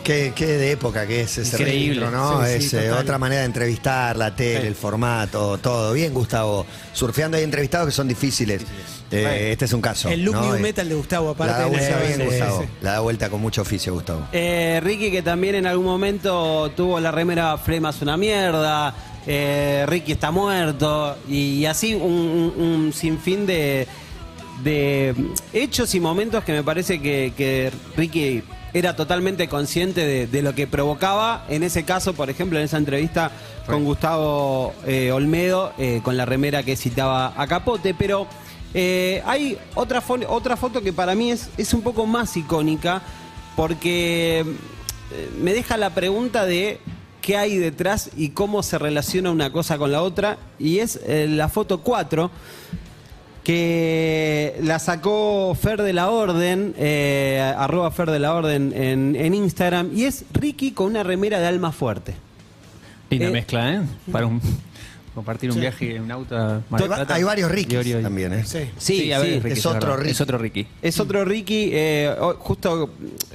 Qué, 0.04 0.34
qué 0.36 0.45
de 0.45 0.72
época 0.72 1.07
que 1.07 1.22
es 1.22 1.38
ese 1.38 1.56
Increíble. 1.57 2.01
registro, 2.01 2.12
¿no? 2.12 2.45
Sí, 2.45 2.51
sí, 2.60 2.66
es 2.68 2.74
eh, 2.74 2.88
total. 2.89 3.04
otra 3.04 3.18
manera 3.18 3.42
de 3.42 3.45
entrevistar, 3.48 4.18
la 4.18 4.36
tele, 4.36 4.68
el 4.68 4.75
formato, 4.75 5.57
todo. 5.60 5.94
Bien, 5.94 6.13
Gustavo. 6.13 6.66
Surfeando 6.94 7.38
hay 7.38 7.44
entrevistados 7.44 7.88
que 7.88 7.92
son 7.94 8.07
difíciles. 8.07 8.63
Eh, 9.12 9.50
este 9.54 9.63
es 9.66 9.72
un 9.74 9.80
caso. 9.81 10.10
El 10.10 10.24
look 10.24 10.36
¿no? 10.36 10.42
new 10.44 10.56
Eh, 10.56 10.60
metal 10.60 10.89
de 10.89 10.95
Gustavo, 10.95 11.30
aparte. 11.30 11.54
La 11.54 11.60
da 11.60 11.66
vuelta 11.68 11.88
esa- 11.88 12.00
bien, 12.00 12.18
sí, 12.19 12.24
Gustavo. 12.25 12.62
sí. 12.62 12.68
La 12.81 12.92
da 12.92 13.00
vuelta 13.00 13.30
con 13.30 13.39
mucho 13.42 13.62
oficio, 13.62 13.94
Gustavo. 13.94 14.28
Eh, 14.34 14.81
Ricky 14.84 15.10
que 15.12 15.22
también 15.22 15.56
en 15.56 15.66
algún 15.66 15.86
momento 15.86 16.69
tuvo 16.75 17.00
la 17.00 17.12
remera 17.12 17.57
Flema 17.57 17.92
es 17.92 18.01
una 18.01 18.18
mierda, 18.18 18.94
eh, 19.25 19.86
Ricky 19.88 20.12
está 20.13 20.31
muerto 20.31 21.18
y, 21.30 21.60
y 21.60 21.66
así 21.66 21.94
un, 21.94 22.01
un- 22.12 22.54
un 22.62 22.94
sinfín 22.94 23.45
de, 23.45 23.88
de 24.63 25.16
hechos 25.54 25.95
y 25.95 26.00
momentos 26.01 26.44
que 26.44 26.51
me 26.51 26.63
parece 26.63 27.00
que, 27.01 27.31
que 27.38 27.72
Ricky 27.95 28.44
era 28.73 28.95
totalmente 28.95 29.47
consciente 29.47 30.05
de, 30.05 30.27
de 30.27 30.41
lo 30.41 30.53
que 30.53 30.67
provocaba, 30.67 31.45
en 31.49 31.63
ese 31.63 31.83
caso, 31.83 32.13
por 32.13 32.29
ejemplo, 32.29 32.59
en 32.59 32.65
esa 32.65 32.77
entrevista 32.77 33.31
con 33.65 33.83
Gustavo 33.86 34.74
eh, 34.86 35.12
Olmedo, 35.12 35.74
eh, 35.77 36.01
con 36.03 36.17
la 36.17 36.25
remera 36.25 36.63
que 36.63 36.75
citaba 36.75 37.33
a 37.36 37.47
Capote, 37.47 37.93
pero 37.93 38.27
eh, 38.74 39.21
hay 39.25 39.57
otra, 39.75 40.01
fo- 40.01 40.25
otra 40.27 40.57
foto 40.57 40.81
que 40.81 40.93
para 40.93 41.15
mí 41.15 41.31
es, 41.31 41.50
es 41.57 41.74
un 41.74 41.81
poco 41.81 42.05
más 42.05 42.36
icónica, 42.38 43.01
porque 43.55 44.45
me 45.41 45.53
deja 45.53 45.77
la 45.77 45.91
pregunta 45.91 46.45
de 46.45 46.79
qué 47.21 47.38
hay 47.38 47.57
detrás 47.57 48.09
y 48.15 48.29
cómo 48.29 48.62
se 48.63 48.77
relaciona 48.77 49.31
una 49.31 49.51
cosa 49.51 49.77
con 49.77 49.91
la 49.91 50.01
otra, 50.03 50.38
y 50.59 50.79
es 50.79 51.00
la 51.07 51.50
foto 51.50 51.79
4 51.81 52.29
que 53.48 54.56
la 54.62 54.77
sacó 54.77 55.56
Fer 55.56 55.82
de 55.82 55.94
la 55.94 56.10
Orden, 56.10 56.74
eh, 56.77 57.54
arroba 57.58 57.89
Fer 57.92 58.12
de 58.12 58.20
la 58.20 58.34
Orden 58.36 58.74
en, 58.75 59.16
en 59.16 59.34
Instagram, 59.34 59.89
y 59.96 60.04
es 60.04 60.25
Ricky 60.34 60.72
con 60.72 60.88
una 60.88 61.01
remera 61.04 61.39
de 61.39 61.48
alma 61.48 61.72
fuerte. 61.72 62.13
Linda 63.10 63.27
Eh, 63.27 63.32
mezcla, 63.32 63.74
¿eh? 63.75 63.82
Para 64.12 64.25
un, 64.25 64.42
compartir 65.16 65.50
un 65.51 65.62
viaje 65.62 65.96
en 65.96 66.04
un 66.04 66.12
auto. 66.12 66.36
a 66.36 66.62
Mar 66.70 66.82
del 66.82 66.92
Hay, 66.92 66.98
Plata. 66.98 67.16
hay 67.16 67.24
varios 67.24 67.50
Ricky 67.50 67.75
también, 68.01 68.34
¿eh? 68.34 68.44
Sí. 68.46 68.60
Sí, 68.77 69.12
a 69.13 69.20
ver, 69.20 69.36
sí, 69.36 69.39
Ricky, 69.39 69.60
es 69.60 69.66
otro. 69.66 69.96
Ricky. 69.96 70.12
Es 70.12 70.22
otro 70.22 70.38
Ricky. 70.38 70.68
Es 70.82 71.00
otro 71.00 71.24
Ricky, 71.25 71.70
eh, 71.72 72.13
justo 72.39 72.89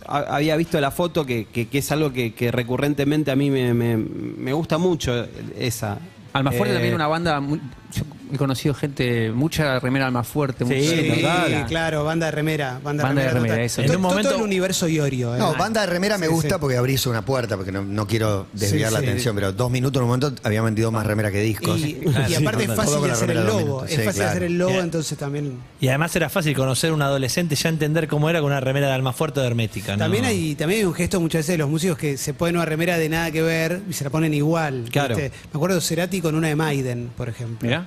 había 0.06 0.56
visto 0.56 0.78
la 0.78 0.90
foto 0.90 1.24
que, 1.24 1.46
que- 1.46 1.68
que 1.68 1.78
es 1.78 1.90
algo 1.90 2.12
que, 2.12 2.34
que 2.34 2.52
recurrentemente 2.52 3.30
a 3.30 3.36
mí 3.36 3.48
me, 3.50 3.72
me- 3.72 3.96
me 3.96 4.52
gusta 4.52 4.76
mucho, 4.76 5.26
esa. 5.58 5.98
Almafuerte 6.34 6.70
Eh, 6.72 6.74
también 6.74 6.94
una 6.94 7.08
banda. 7.08 7.40
muy- 7.40 7.60
yo 7.94 8.02
he 8.32 8.38
conocido 8.38 8.74
gente, 8.74 9.30
mucha 9.32 9.78
remera 9.80 10.06
Almafuerte. 10.06 10.64
Sí, 10.64 10.74
mucha- 10.74 11.02
Sí, 11.02 11.08
¿verdad? 11.22 11.66
claro, 11.68 12.04
banda 12.04 12.26
de 12.26 12.32
remera. 12.32 12.80
Banda, 12.82 13.04
Banda 13.04 13.22
de 13.22 13.28
remera, 13.30 13.54
total. 13.54 13.64
eso. 13.66 13.80
En 13.82 13.86
un 13.90 13.92
todo 13.96 14.02
momento- 14.02 14.34
el 14.36 14.42
universo 14.42 14.88
Iorio. 14.88 15.34
eh. 15.34 15.38
No, 15.38 15.54
banda 15.54 15.80
de 15.82 15.86
remera 15.88 16.18
me 16.18 16.26
Sí, 16.26 16.32
gusta 16.32 16.54
sí. 16.54 16.60
porque 16.60 16.76
abrís 16.76 17.06
una 17.06 17.24
puerta, 17.24 17.56
porque 17.56 17.72
no, 17.72 17.82
no 17.82 18.06
quiero 18.06 18.46
desviar 18.52 18.88
Sí, 18.90 18.94
la 18.94 19.00
sí. 19.00 19.06
atención, 19.06 19.34
pero 19.34 19.52
dos 19.52 19.70
minutos 19.70 20.00
en 20.00 20.04
un 20.04 20.08
momento 20.08 20.32
habían 20.42 20.64
vendido 20.64 20.90
más 20.90 21.06
remera 21.06 21.30
que 21.30 21.40
discos. 21.40 21.78
Y, 21.80 22.00
y 22.28 22.34
aparte 22.34 22.62
es 22.64 22.68
Todo 22.68 22.76
fácil 22.76 23.10
hacer 23.10 23.28
remera 23.28 23.40
el 23.50 23.56
minutos. 23.56 23.84
Es 23.84 23.90
Sí, 23.90 23.96
fácil 23.96 24.06
de 24.06 24.12
claro. 24.14 24.30
hacer 24.30 24.42
el 24.44 24.58
logo, 24.58 24.70
Yeah. 24.72 24.80
entonces 24.82 25.18
también. 25.18 25.58
Y 25.80 25.88
además 25.88 26.16
era 26.16 26.28
fácil 26.28 26.56
conocer 26.56 26.92
un 26.92 27.02
adolescente 27.02 27.54
ya 27.54 27.68
entender 27.68 28.08
cómo 28.08 28.28
era 28.30 28.40
con 28.40 28.50
una 28.50 28.60
remera 28.60 28.86
de 28.88 28.92
alma 28.94 29.12
fuerte 29.12 29.40
de 29.40 29.46
hermética. 29.46 29.92
¿no? 29.92 29.98
También 29.98 30.24
hay, 30.24 30.54
también 30.54 30.80
hay 30.80 30.86
un 30.86 30.94
gesto 30.94 31.20
muchas 31.20 31.40
veces 31.40 31.54
de 31.54 31.58
los 31.58 31.68
músicos 31.68 31.98
que 31.98 32.16
se 32.16 32.34
ponen 32.34 32.56
una 32.56 32.64
remera 32.64 32.96
de 32.98 33.08
nada 33.08 33.30
que 33.30 33.42
ver 33.42 33.82
y 33.88 33.92
se 33.92 34.04
la 34.04 34.10
ponen 34.10 34.32
igual. 34.34 34.84
Claro. 34.90 35.16
¿viste? 35.16 35.30
Me 35.52 35.56
acuerdo 35.58 35.76
de 35.76 35.82
Cerati 35.82 36.20
con 36.20 36.34
una 36.34 36.48
de 36.48 36.56
Maiden, 36.56 37.10
por 37.16 37.28
ejemplo. 37.28 37.66
Mirá. 37.68 37.86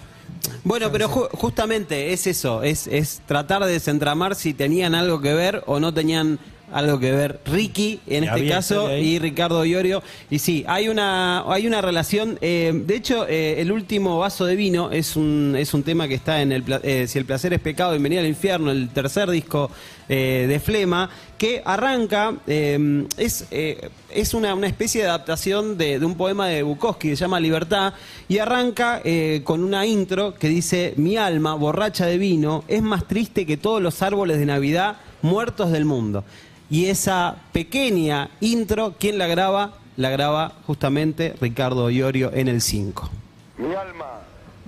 Bueno, 0.63 0.91
pero 0.91 1.07
ju- 1.09 1.29
justamente 1.31 2.13
es 2.13 2.27
eso, 2.27 2.63
es, 2.63 2.87
es 2.87 3.21
tratar 3.25 3.63
de 3.65 3.71
desentramar 3.71 4.35
si 4.35 4.53
tenían 4.53 4.95
algo 4.95 5.21
que 5.21 5.33
ver 5.33 5.63
o 5.65 5.79
no 5.79 5.93
tenían 5.93 6.39
algo 6.71 6.99
que 6.99 7.11
ver 7.11 7.39
Ricky 7.45 7.99
en 8.07 8.23
Y 8.23 8.27
este 8.27 8.49
caso 8.49 8.95
y 8.97 9.19
Ricardo 9.19 9.63
Iorio. 9.63 10.01
Y 10.31 10.39
sí, 10.39 10.65
hay 10.67 10.89
una, 10.89 11.43
hay 11.51 11.67
una 11.67 11.79
relación. 11.81 12.37
eh, 12.41 12.71
de 12.73 12.95
hecho, 12.95 13.27
eh, 13.27 13.61
el 13.61 13.71
último 13.71 14.17
vaso 14.17 14.45
de 14.45 14.55
vino 14.55 14.89
es 14.91 15.15
un, 15.15 15.55
es 15.57 15.73
un 15.75 15.83
tema 15.83 16.07
que 16.07 16.15
está 16.15 16.41
en 16.41 16.51
el 16.51 16.63
eh, 16.83 17.05
Si 17.07 17.19
el 17.19 17.25
placer 17.25 17.53
es 17.53 17.59
pecado, 17.61 17.91
bienvenida 17.91 18.21
al 18.21 18.27
infierno, 18.27 18.71
el 18.71 18.89
tercer 18.89 19.29
disco 19.29 19.69
eh, 20.09 20.45
de 20.47 20.59
Flema, 20.59 21.09
que 21.37 21.61
arranca, 21.65 22.35
eh, 22.47 23.07
es, 23.17 23.47
eh, 23.51 23.89
es 24.09 24.33
una, 24.33 24.53
una 24.53 24.67
especie 24.67 25.01
de 25.01 25.09
adaptación 25.09 25.77
de, 25.77 26.03
un 26.03 26.15
poema 26.15 26.47
de 26.47 26.63
Bukowski 26.63 27.09
se 27.09 27.15
llama 27.15 27.39
Libertad, 27.39 27.93
y 28.27 28.37
arranca 28.37 29.01
eh, 29.03 29.41
con 29.43 29.63
una 29.63 29.85
intro 29.85 30.35
que 30.35 30.47
dice: 30.47 30.93
Mi 30.97 31.17
alma, 31.17 31.55
borracha 31.55 32.05
de 32.05 32.17
vino, 32.17 32.63
es 32.67 32.81
más 32.81 33.07
triste 33.07 33.45
que 33.45 33.57
todos 33.57 33.81
los 33.81 34.01
árboles 34.01 34.39
de 34.39 34.45
Navidad 34.45 34.97
muertos 35.21 35.71
del 35.71 35.85
mundo. 35.85 36.23
Y 36.69 36.85
esa 36.85 37.35
pequeña 37.51 38.29
intro, 38.39 38.95
¿quién 38.99 39.17
la 39.17 39.27
graba? 39.27 39.73
La 39.97 40.09
graba 40.09 40.53
justamente 40.65 41.35
Ricardo 41.39 41.89
Iorio 41.89 42.31
en 42.33 42.47
el 42.47 42.61
5. 42.61 43.09
Mi 43.57 43.73
alma, 43.73 44.21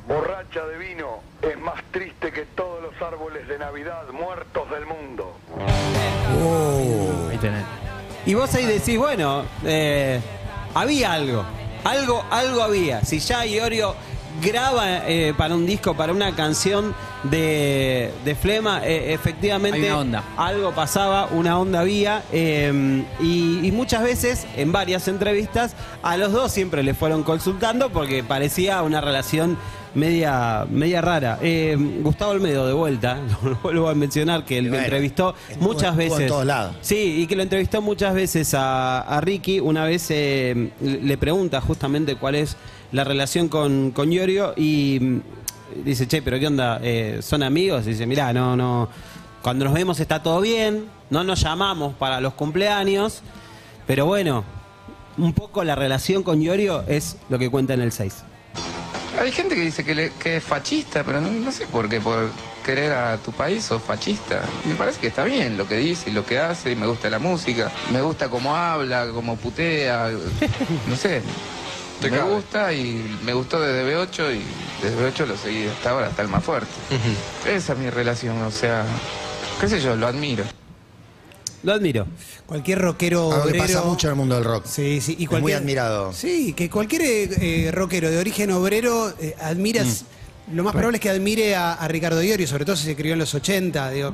borracha 0.08 0.66
de 0.66 0.78
vino, 0.78 1.20
es 1.42 1.60
más 1.60 1.82
triste 1.92 2.32
que 2.32 2.44
todos 2.46 2.82
los 2.82 2.94
árboles 3.02 3.48
de 3.48 3.58
Navidad 3.60 4.04
muertos 4.14 4.70
del 4.72 4.86
mundo. 4.86 5.36
Ahí 7.30 7.38
tenés. 7.38 7.64
Y 8.26 8.34
vos 8.34 8.54
ahí 8.56 8.66
decís, 8.66 8.98
bueno, 8.98 9.44
eh, 9.66 10.20
había 10.74 11.14
algo, 11.14 11.44
algo, 11.84 12.24
algo 12.30 12.62
había. 12.64 13.04
Si 13.04 13.20
ya 13.20 13.46
Iorio 13.46 13.96
graba 14.42 15.08
eh, 15.10 15.34
para 15.38 15.56
un 15.56 15.66
disco, 15.66 15.96
para 15.96 16.12
una 16.14 16.36
canción 16.36 16.94
de, 17.24 18.12
de 18.24 18.36
Flema, 18.36 18.86
eh, 18.86 19.14
efectivamente 19.14 19.80
Hay 19.80 19.86
una 19.86 19.98
onda. 19.98 20.24
algo 20.38 20.72
pasaba, 20.74 21.26
una 21.32 21.58
onda 21.60 21.80
había. 21.82 22.24
eh, 22.32 23.04
y, 23.20 23.66
y 23.66 23.72
muchas 23.72 24.04
veces, 24.04 24.46
en 24.56 24.72
varias 24.72 25.08
entrevistas, 25.08 25.74
a 26.04 26.18
los 26.18 26.32
dos 26.32 26.52
siempre 26.52 26.84
le 26.84 26.94
fueron 26.94 27.24
consultando 27.24 27.90
porque 27.90 28.24
parecía 28.24 28.82
una 28.84 29.02
relación 29.02 29.58
media, 29.98 30.66
media 30.70 31.02
rara. 31.02 31.40
Eh, 31.42 31.76
Gustavo 32.02 32.32
Olmedo, 32.32 32.68
de 32.68 32.74
vuelta, 32.74 33.18
lo 33.44 33.56
vuelvo 33.64 33.90
a 33.90 33.96
mencionar, 33.96 34.46
que 34.46 34.62
lo 34.62 34.70
bueno, 34.70 34.84
entrevistó 34.84 35.36
muchas 35.60 35.90
estuvo 35.90 36.02
en 36.02 36.10
veces. 36.10 36.28
todos 36.28 36.46
lados. 36.46 36.76
Sí, 36.82 37.22
y 37.22 37.28
que 37.28 37.36
lo 37.36 37.44
entrevistó 37.44 37.82
muchas 37.82 38.14
veces 38.14 38.54
a, 38.54 39.02
a 39.02 39.20
Ricky. 39.22 39.60
Una 39.60 39.86
vez 39.86 40.06
eh, 40.12 40.72
le 40.82 41.18
pregunta 41.18 41.60
justamente 41.62 42.16
cuál 42.16 42.36
es 42.36 42.56
la 42.92 43.04
relación 43.04 43.50
con, 43.50 43.92
con 43.92 44.14
Iorio 44.14 44.54
y 44.56 45.20
dice, 45.84 46.08
che, 46.08 46.22
pero 46.22 46.40
¿qué 46.40 46.48
onda? 46.48 46.80
Eh, 46.84 47.20
¿Son 47.22 47.42
amigos? 47.42 47.86
Y 47.88 47.90
dice, 47.90 48.06
mirá, 48.06 48.32
no, 48.32 48.56
no. 48.56 48.88
Cuando 49.42 49.66
nos 49.66 49.74
vemos 49.74 50.00
está 50.00 50.22
todo 50.22 50.42
bien, 50.42 50.86
no 51.10 51.24
nos 51.24 51.42
llamamos 51.42 51.94
para 51.96 52.22
los 52.22 52.34
cumpleaños, 52.34 53.22
pero 53.88 54.06
bueno, 54.06 54.44
un 55.18 55.34
poco 55.34 55.64
la 55.64 55.76
relación 55.76 56.22
con 56.22 56.42
Iorio 56.42 56.84
es 56.88 57.18
lo 57.30 57.40
que 57.40 57.50
cuenta 57.50 57.74
en 57.74 57.82
el 57.82 57.92
6. 57.92 58.24
Hay 59.20 59.32
gente 59.32 59.56
que 59.56 59.62
dice 59.62 59.84
que, 59.84 59.96
le- 59.96 60.12
que 60.14 60.38
es 60.38 60.44
fascista, 60.44 61.04
pero 61.04 61.20
no, 61.22 61.30
no 61.32 61.52
sé 61.52 61.66
por 61.68 61.90
qué, 61.90 62.00
por 62.00 62.30
querer 62.64 62.92
a 62.92 63.18
tu 63.18 63.32
país 63.32 63.64
sos 63.66 63.82
fascista. 63.82 64.42
Me 64.66 64.76
parece 64.76 65.00
que 65.00 65.08
está 65.08 65.24
bien 65.24 65.58
lo 65.58 65.68
que 65.68 65.76
dice 65.78 66.10
y 66.10 66.14
lo 66.14 66.26
que 66.26 66.38
hace, 66.40 66.72
y 66.72 66.76
me 66.76 66.86
gusta 66.88 67.10
la 67.10 67.18
música, 67.20 67.72
me 67.92 68.02
gusta 68.02 68.30
cómo 68.30 68.56
habla, 68.56 69.08
cómo 69.14 69.36
putea, 69.38 70.10
no 70.88 70.96
sé. 70.96 71.22
Me 72.02 72.12
cabe. 72.12 72.30
gusta 72.32 72.74
y 72.74 73.18
me 73.24 73.34
gustó 73.34 73.60
desde 73.60 73.84
B8 73.92 74.36
y 74.36 74.44
desde 74.84 74.98
B8 75.12 75.26
lo 75.26 75.36
seguí 75.36 75.66
hasta 75.66 75.90
ahora, 75.90 76.06
hasta 76.08 76.22
el 76.22 76.28
más 76.28 76.44
fuerte. 76.44 76.68
Esa 77.50 77.74
es 77.74 77.80
mi 77.80 77.90
relación, 77.90 78.40
o 78.44 78.52
sea, 78.52 78.86
qué 79.60 79.68
sé 79.68 79.82
yo, 79.82 79.96
lo 79.96 80.06
admiro. 80.06 80.44
Lo 81.64 81.74
admiro. 81.74 82.06
Cualquier 82.46 82.80
rockero 82.80 83.32
Algo 83.32 83.44
que 83.46 83.50
obrero. 83.50 83.64
pasa 83.66 83.82
mucho 83.84 84.08
en 84.08 84.12
el 84.12 84.18
mundo 84.18 84.36
del 84.36 84.44
rock. 84.46 84.66
Sí, 84.66 85.02
sí. 85.02 85.16
Y 85.20 85.24
Es 85.24 85.30
cualquier, 85.30 85.42
muy 85.42 85.54
admirado. 85.54 86.14
Sí, 86.14 86.54
que 86.54 86.70
cualquier 86.70 87.02
eh, 87.02 87.30
eh, 87.68 87.72
rockero 87.72 88.10
de 88.10 88.18
origen 88.20 88.52
obrero 88.52 89.14
eh, 89.20 89.36
admiras. 89.42 90.06
Lo 90.54 90.64
más 90.64 90.72
probable 90.74 90.98
es 90.98 91.02
que 91.02 91.10
admire 91.10 91.56
a, 91.56 91.74
a 91.74 91.88
Ricardo 91.88 92.24
Iorio, 92.24 92.48
sobre 92.48 92.64
todo 92.64 92.76
si 92.76 92.86
se 92.86 92.96
crió 92.96 93.14
en 93.14 93.20
los 93.20 93.34
80, 93.36 93.92
digo, 93.92 94.14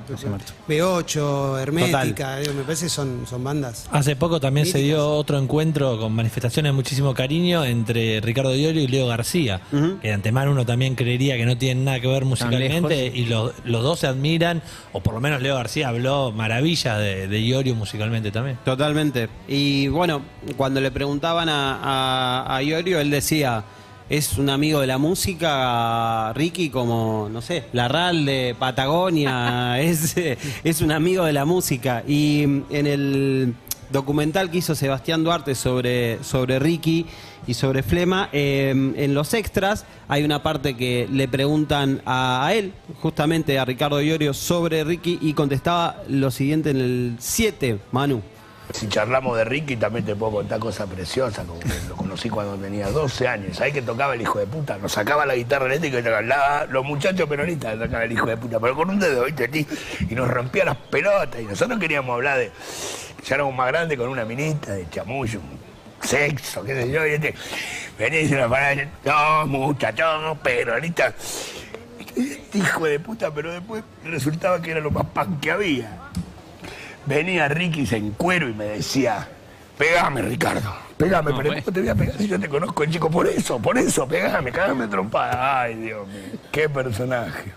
B8, 0.67 1.61
Hermética, 1.61 2.37
digo, 2.37 2.53
me 2.53 2.63
parece 2.63 2.85
que 2.85 2.89
son, 2.89 3.25
son 3.29 3.43
bandas. 3.43 3.87
Hace 3.91 4.15
poco 4.15 4.39
también 4.39 4.65
se 4.65 4.79
dio 4.79 5.07
otro 5.09 5.37
encuentro 5.37 5.99
con 5.99 6.13
manifestaciones 6.13 6.69
de 6.71 6.73
muchísimo 6.73 7.13
cariño 7.13 7.63
entre 7.63 8.19
Ricardo 8.21 8.55
Iorio 8.55 8.81
y 8.81 8.87
Leo 8.87 9.07
García, 9.07 9.61
que 10.01 10.07
de 10.07 10.13
antemano 10.13 10.51
uno 10.51 10.65
también 10.65 10.95
creería 10.95 11.37
que 11.37 11.45
no 11.45 11.57
tienen 11.57 11.85
nada 11.85 11.99
que 11.99 12.07
ver 12.07 12.25
musicalmente 12.25 13.07
y 13.07 13.25
los, 13.25 13.53
los 13.65 13.83
dos 13.83 13.99
se 13.99 14.07
admiran, 14.07 14.61
o 14.91 15.01
por 15.01 15.13
lo 15.13 15.21
menos 15.21 15.41
Leo 15.41 15.55
García 15.55 15.89
habló 15.89 16.31
maravillas 16.31 16.97
de, 16.97 17.27
de 17.27 17.41
Iorio 17.41 17.75
musicalmente 17.75 18.31
también. 18.31 18.57
Totalmente. 18.65 19.29
Y 19.47 19.87
bueno, 19.87 20.21
cuando 20.57 20.81
le 20.81 20.91
preguntaban 20.91 21.49
a, 21.49 21.79
a, 22.45 22.55
a 22.55 22.63
Iorio, 22.63 22.99
él 22.99 23.09
decía, 23.11 23.63
es 24.17 24.37
un 24.37 24.47
amigo 24.51 24.79
de 24.79 24.85
la 24.85 24.99
música, 24.99 26.31
Ricky, 26.33 26.69
como, 26.69 27.29
no 27.31 27.41
sé, 27.41 27.63
Larralde, 27.73 28.55
Patagonia, 28.59 29.81
es, 29.81 30.15
es 30.63 30.81
un 30.81 30.91
amigo 30.91 31.25
de 31.25 31.33
la 31.33 31.45
música. 31.45 32.03
Y 32.07 32.43
en 32.43 32.85
el 32.85 33.55
documental 33.89 34.51
que 34.51 34.59
hizo 34.59 34.75
Sebastián 34.75 35.23
Duarte 35.23 35.55
sobre, 35.55 36.23
sobre 36.23 36.59
Ricky 36.59 37.07
y 37.47 37.55
sobre 37.55 37.81
Flema, 37.81 38.29
eh, 38.33 38.69
en 38.69 39.15
los 39.15 39.33
extras 39.33 39.83
hay 40.07 40.23
una 40.23 40.43
parte 40.43 40.77
que 40.77 41.09
le 41.11 41.27
preguntan 41.27 42.03
a, 42.05 42.45
a 42.45 42.53
él, 42.53 42.71
justamente 43.01 43.57
a 43.57 43.65
Ricardo 43.65 43.99
Iorio, 43.99 44.35
sobre 44.35 44.83
Ricky 44.83 45.17
y 45.23 45.33
contestaba 45.33 46.03
lo 46.07 46.29
siguiente 46.29 46.69
en 46.69 46.77
el 46.77 47.15
7, 47.17 47.79
Manu. 47.91 48.21
Si 48.71 48.87
charlamos 48.87 49.37
de 49.37 49.43
Ricky, 49.43 49.75
también 49.75 50.05
te 50.05 50.15
puedo 50.15 50.33
contar 50.33 50.57
cosas 50.57 50.89
preciosas, 50.89 51.45
como 51.45 51.59
que 51.59 51.69
lo 51.89 51.95
conocí 51.95 52.29
cuando 52.29 52.55
tenía 52.55 52.89
12 52.89 53.27
años. 53.27 53.57
¿Sabés 53.57 53.73
que 53.73 53.81
tocaba 53.81 54.15
el 54.15 54.21
hijo 54.21 54.39
de 54.39 54.47
puta? 54.47 54.77
Nos 54.77 54.93
sacaba 54.93 55.25
la 55.25 55.35
guitarra 55.35 55.65
eléctrica 55.65 55.99
y 55.99 56.07
hablaba, 56.07 56.65
los 56.65 56.85
muchachos 56.85 57.27
peronistas 57.27 57.77
sacaban 57.77 58.03
el 58.03 58.11
hijo 58.13 58.25
de 58.25 58.37
puta, 58.37 58.59
pero 58.59 58.75
con 58.75 58.89
un 58.89 58.99
dedo, 58.99 59.25
¿viste? 59.25 59.67
Y 60.09 60.15
nos 60.15 60.29
rompía 60.29 60.65
las 60.65 60.77
pelotas. 60.77 61.41
Y 61.41 61.45
nosotros 61.45 61.79
queríamos 61.79 62.13
hablar 62.13 62.37
de. 62.39 62.51
Ya 63.25 63.35
éramos 63.35 63.55
más 63.55 63.67
grandes 63.67 63.97
con 63.97 64.09
una 64.09 64.25
minita, 64.25 64.73
de 64.73 64.89
chamullo, 64.89 65.39
sexo, 66.01 66.63
qué 66.63 66.73
sé 66.73 66.91
yo. 66.91 67.05
Y 67.05 67.11
este 67.11 67.35
venía 67.97 68.21
y 68.21 68.29
nos 68.29 68.49
no, 69.05 69.47
muchachos, 69.47 70.37
peronistas. 70.41 71.13
Este 72.15 72.57
hijo 72.57 72.85
de 72.85 72.99
puta, 72.99 73.33
pero 73.33 73.51
después 73.51 73.83
resultaba 74.03 74.61
que 74.61 74.71
era 74.71 74.79
lo 74.79 74.91
más 74.91 75.05
pan 75.07 75.39
que 75.39 75.51
había. 75.51 75.99
Venía 77.05 77.47
Ricky 77.47 77.87
en 77.95 78.11
cuero 78.11 78.47
y 78.49 78.53
me 78.53 78.65
decía, 78.65 79.27
pegame 79.77 80.21
Ricardo, 80.21 80.73
pegame, 80.97 81.31
No, 81.31 81.37
pero 81.37 81.49
pues. 81.51 81.63
¿cómo 81.63 81.73
te 81.73 81.79
voy 81.81 81.89
a 81.89 81.95
pegar 81.95 82.17
si 82.17 82.27
yo 82.27 82.39
te 82.39 82.47
conozco, 82.49 82.85
chico? 82.85 83.09
Por 83.09 83.27
eso, 83.27 83.59
por 83.59 83.77
eso, 83.77 84.07
pegame, 84.07 84.51
cagame 84.51 84.87
trompada. 84.87 85.61
Ay, 85.63 85.75
Dios 85.75 86.07
mío, 86.07 86.39
qué 86.51 86.69
personaje. 86.69 87.51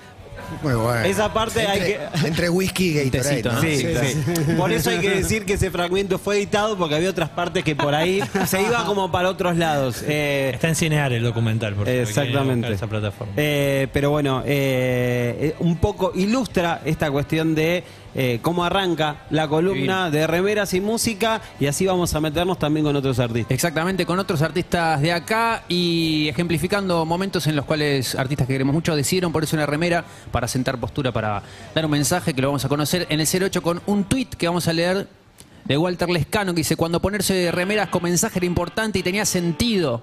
Muy 0.62 0.74
bueno. 0.74 1.00
Esa 1.04 1.32
parte 1.32 1.66
hay 1.66 1.80
que- 1.80 1.98
Entre 2.26 2.48
whisky 2.48 2.98
y 2.98 3.10
Gatorade. 3.10 3.42
Sí, 3.60 3.78
sí. 3.78 4.52
Por 4.56 4.70
eso 4.70 4.90
hay 4.90 5.00
que 5.00 5.10
decir 5.10 5.44
que 5.44 5.54
ese 5.54 5.72
fragmento 5.72 6.18
fue 6.18 6.36
editado 6.36 6.76
porque 6.76 6.94
había 6.94 7.10
otras 7.10 7.30
partes 7.30 7.64
que 7.64 7.74
por 7.74 7.94
ahí 7.96 8.20
se 8.46 8.62
iba 8.62 8.84
como 8.84 9.10
para 9.10 9.28
otros 9.30 9.56
lados. 9.56 10.04
Eh, 10.06 10.52
Está 10.54 10.68
en 10.68 10.76
Cinear 10.76 11.12
el 11.12 11.24
documental, 11.24 11.74
por 11.74 11.88
Exactamente. 11.88 12.72
esa 12.72 12.86
plataforma. 12.86 13.32
Eh, 13.36 13.88
pero 13.92 14.10
bueno, 14.10 14.42
eh, 14.46 15.56
un 15.58 15.78
poco 15.78 16.12
ilustra 16.14 16.80
esta 16.84 17.10
cuestión 17.10 17.54
de 17.56 17.82
eh, 18.18 18.38
cómo 18.40 18.64
arranca 18.64 19.26
la 19.28 19.46
columna 19.46 20.11
de 20.11 20.26
remeras 20.26 20.73
y 20.73 20.80
música 20.80 21.42
y 21.61 21.66
así 21.66 21.85
vamos 21.85 22.14
a 22.14 22.20
meternos 22.20 22.58
también 22.58 22.87
con 22.87 22.96
otros 22.96 23.18
artistas. 23.18 23.52
Exactamente, 23.52 24.06
con 24.06 24.18
otros 24.18 24.40
artistas 24.40 25.02
de 25.02 25.12
acá 25.12 25.64
y 25.68 26.26
ejemplificando 26.26 27.04
momentos 27.04 27.46
en 27.46 27.56
los 27.56 27.66
cuales 27.66 28.14
artistas 28.14 28.46
que 28.46 28.54
queremos 28.54 28.73
mucho 28.73 28.96
decidieron 28.96 29.32
ponerse 29.32 29.54
una 29.54 29.66
remera 29.66 30.02
para 30.32 30.49
sentar 30.49 30.78
postura, 30.78 31.12
para 31.12 31.42
dar 31.75 31.85
un 31.85 31.90
mensaje 31.90 32.32
que 32.32 32.40
lo 32.40 32.49
vamos 32.49 32.64
a 32.64 32.70
conocer 32.70 33.06
en 33.11 33.20
el 33.20 33.26
08 33.26 33.62
con 33.62 33.82
un 33.85 34.04
tweet 34.04 34.28
que 34.38 34.46
vamos 34.46 34.66
a 34.66 34.73
leer 34.73 35.06
de 35.66 35.76
Walter 35.76 36.08
Lescano 36.08 36.54
que 36.54 36.61
dice, 36.61 36.75
cuando 36.75 37.02
ponerse 37.02 37.52
remeras 37.52 37.90
con 37.90 38.02
mensaje 38.02 38.38
era 38.38 38.46
importante 38.46 38.99
y 38.99 39.02
tenía 39.02 39.26
sentido. 39.26 40.00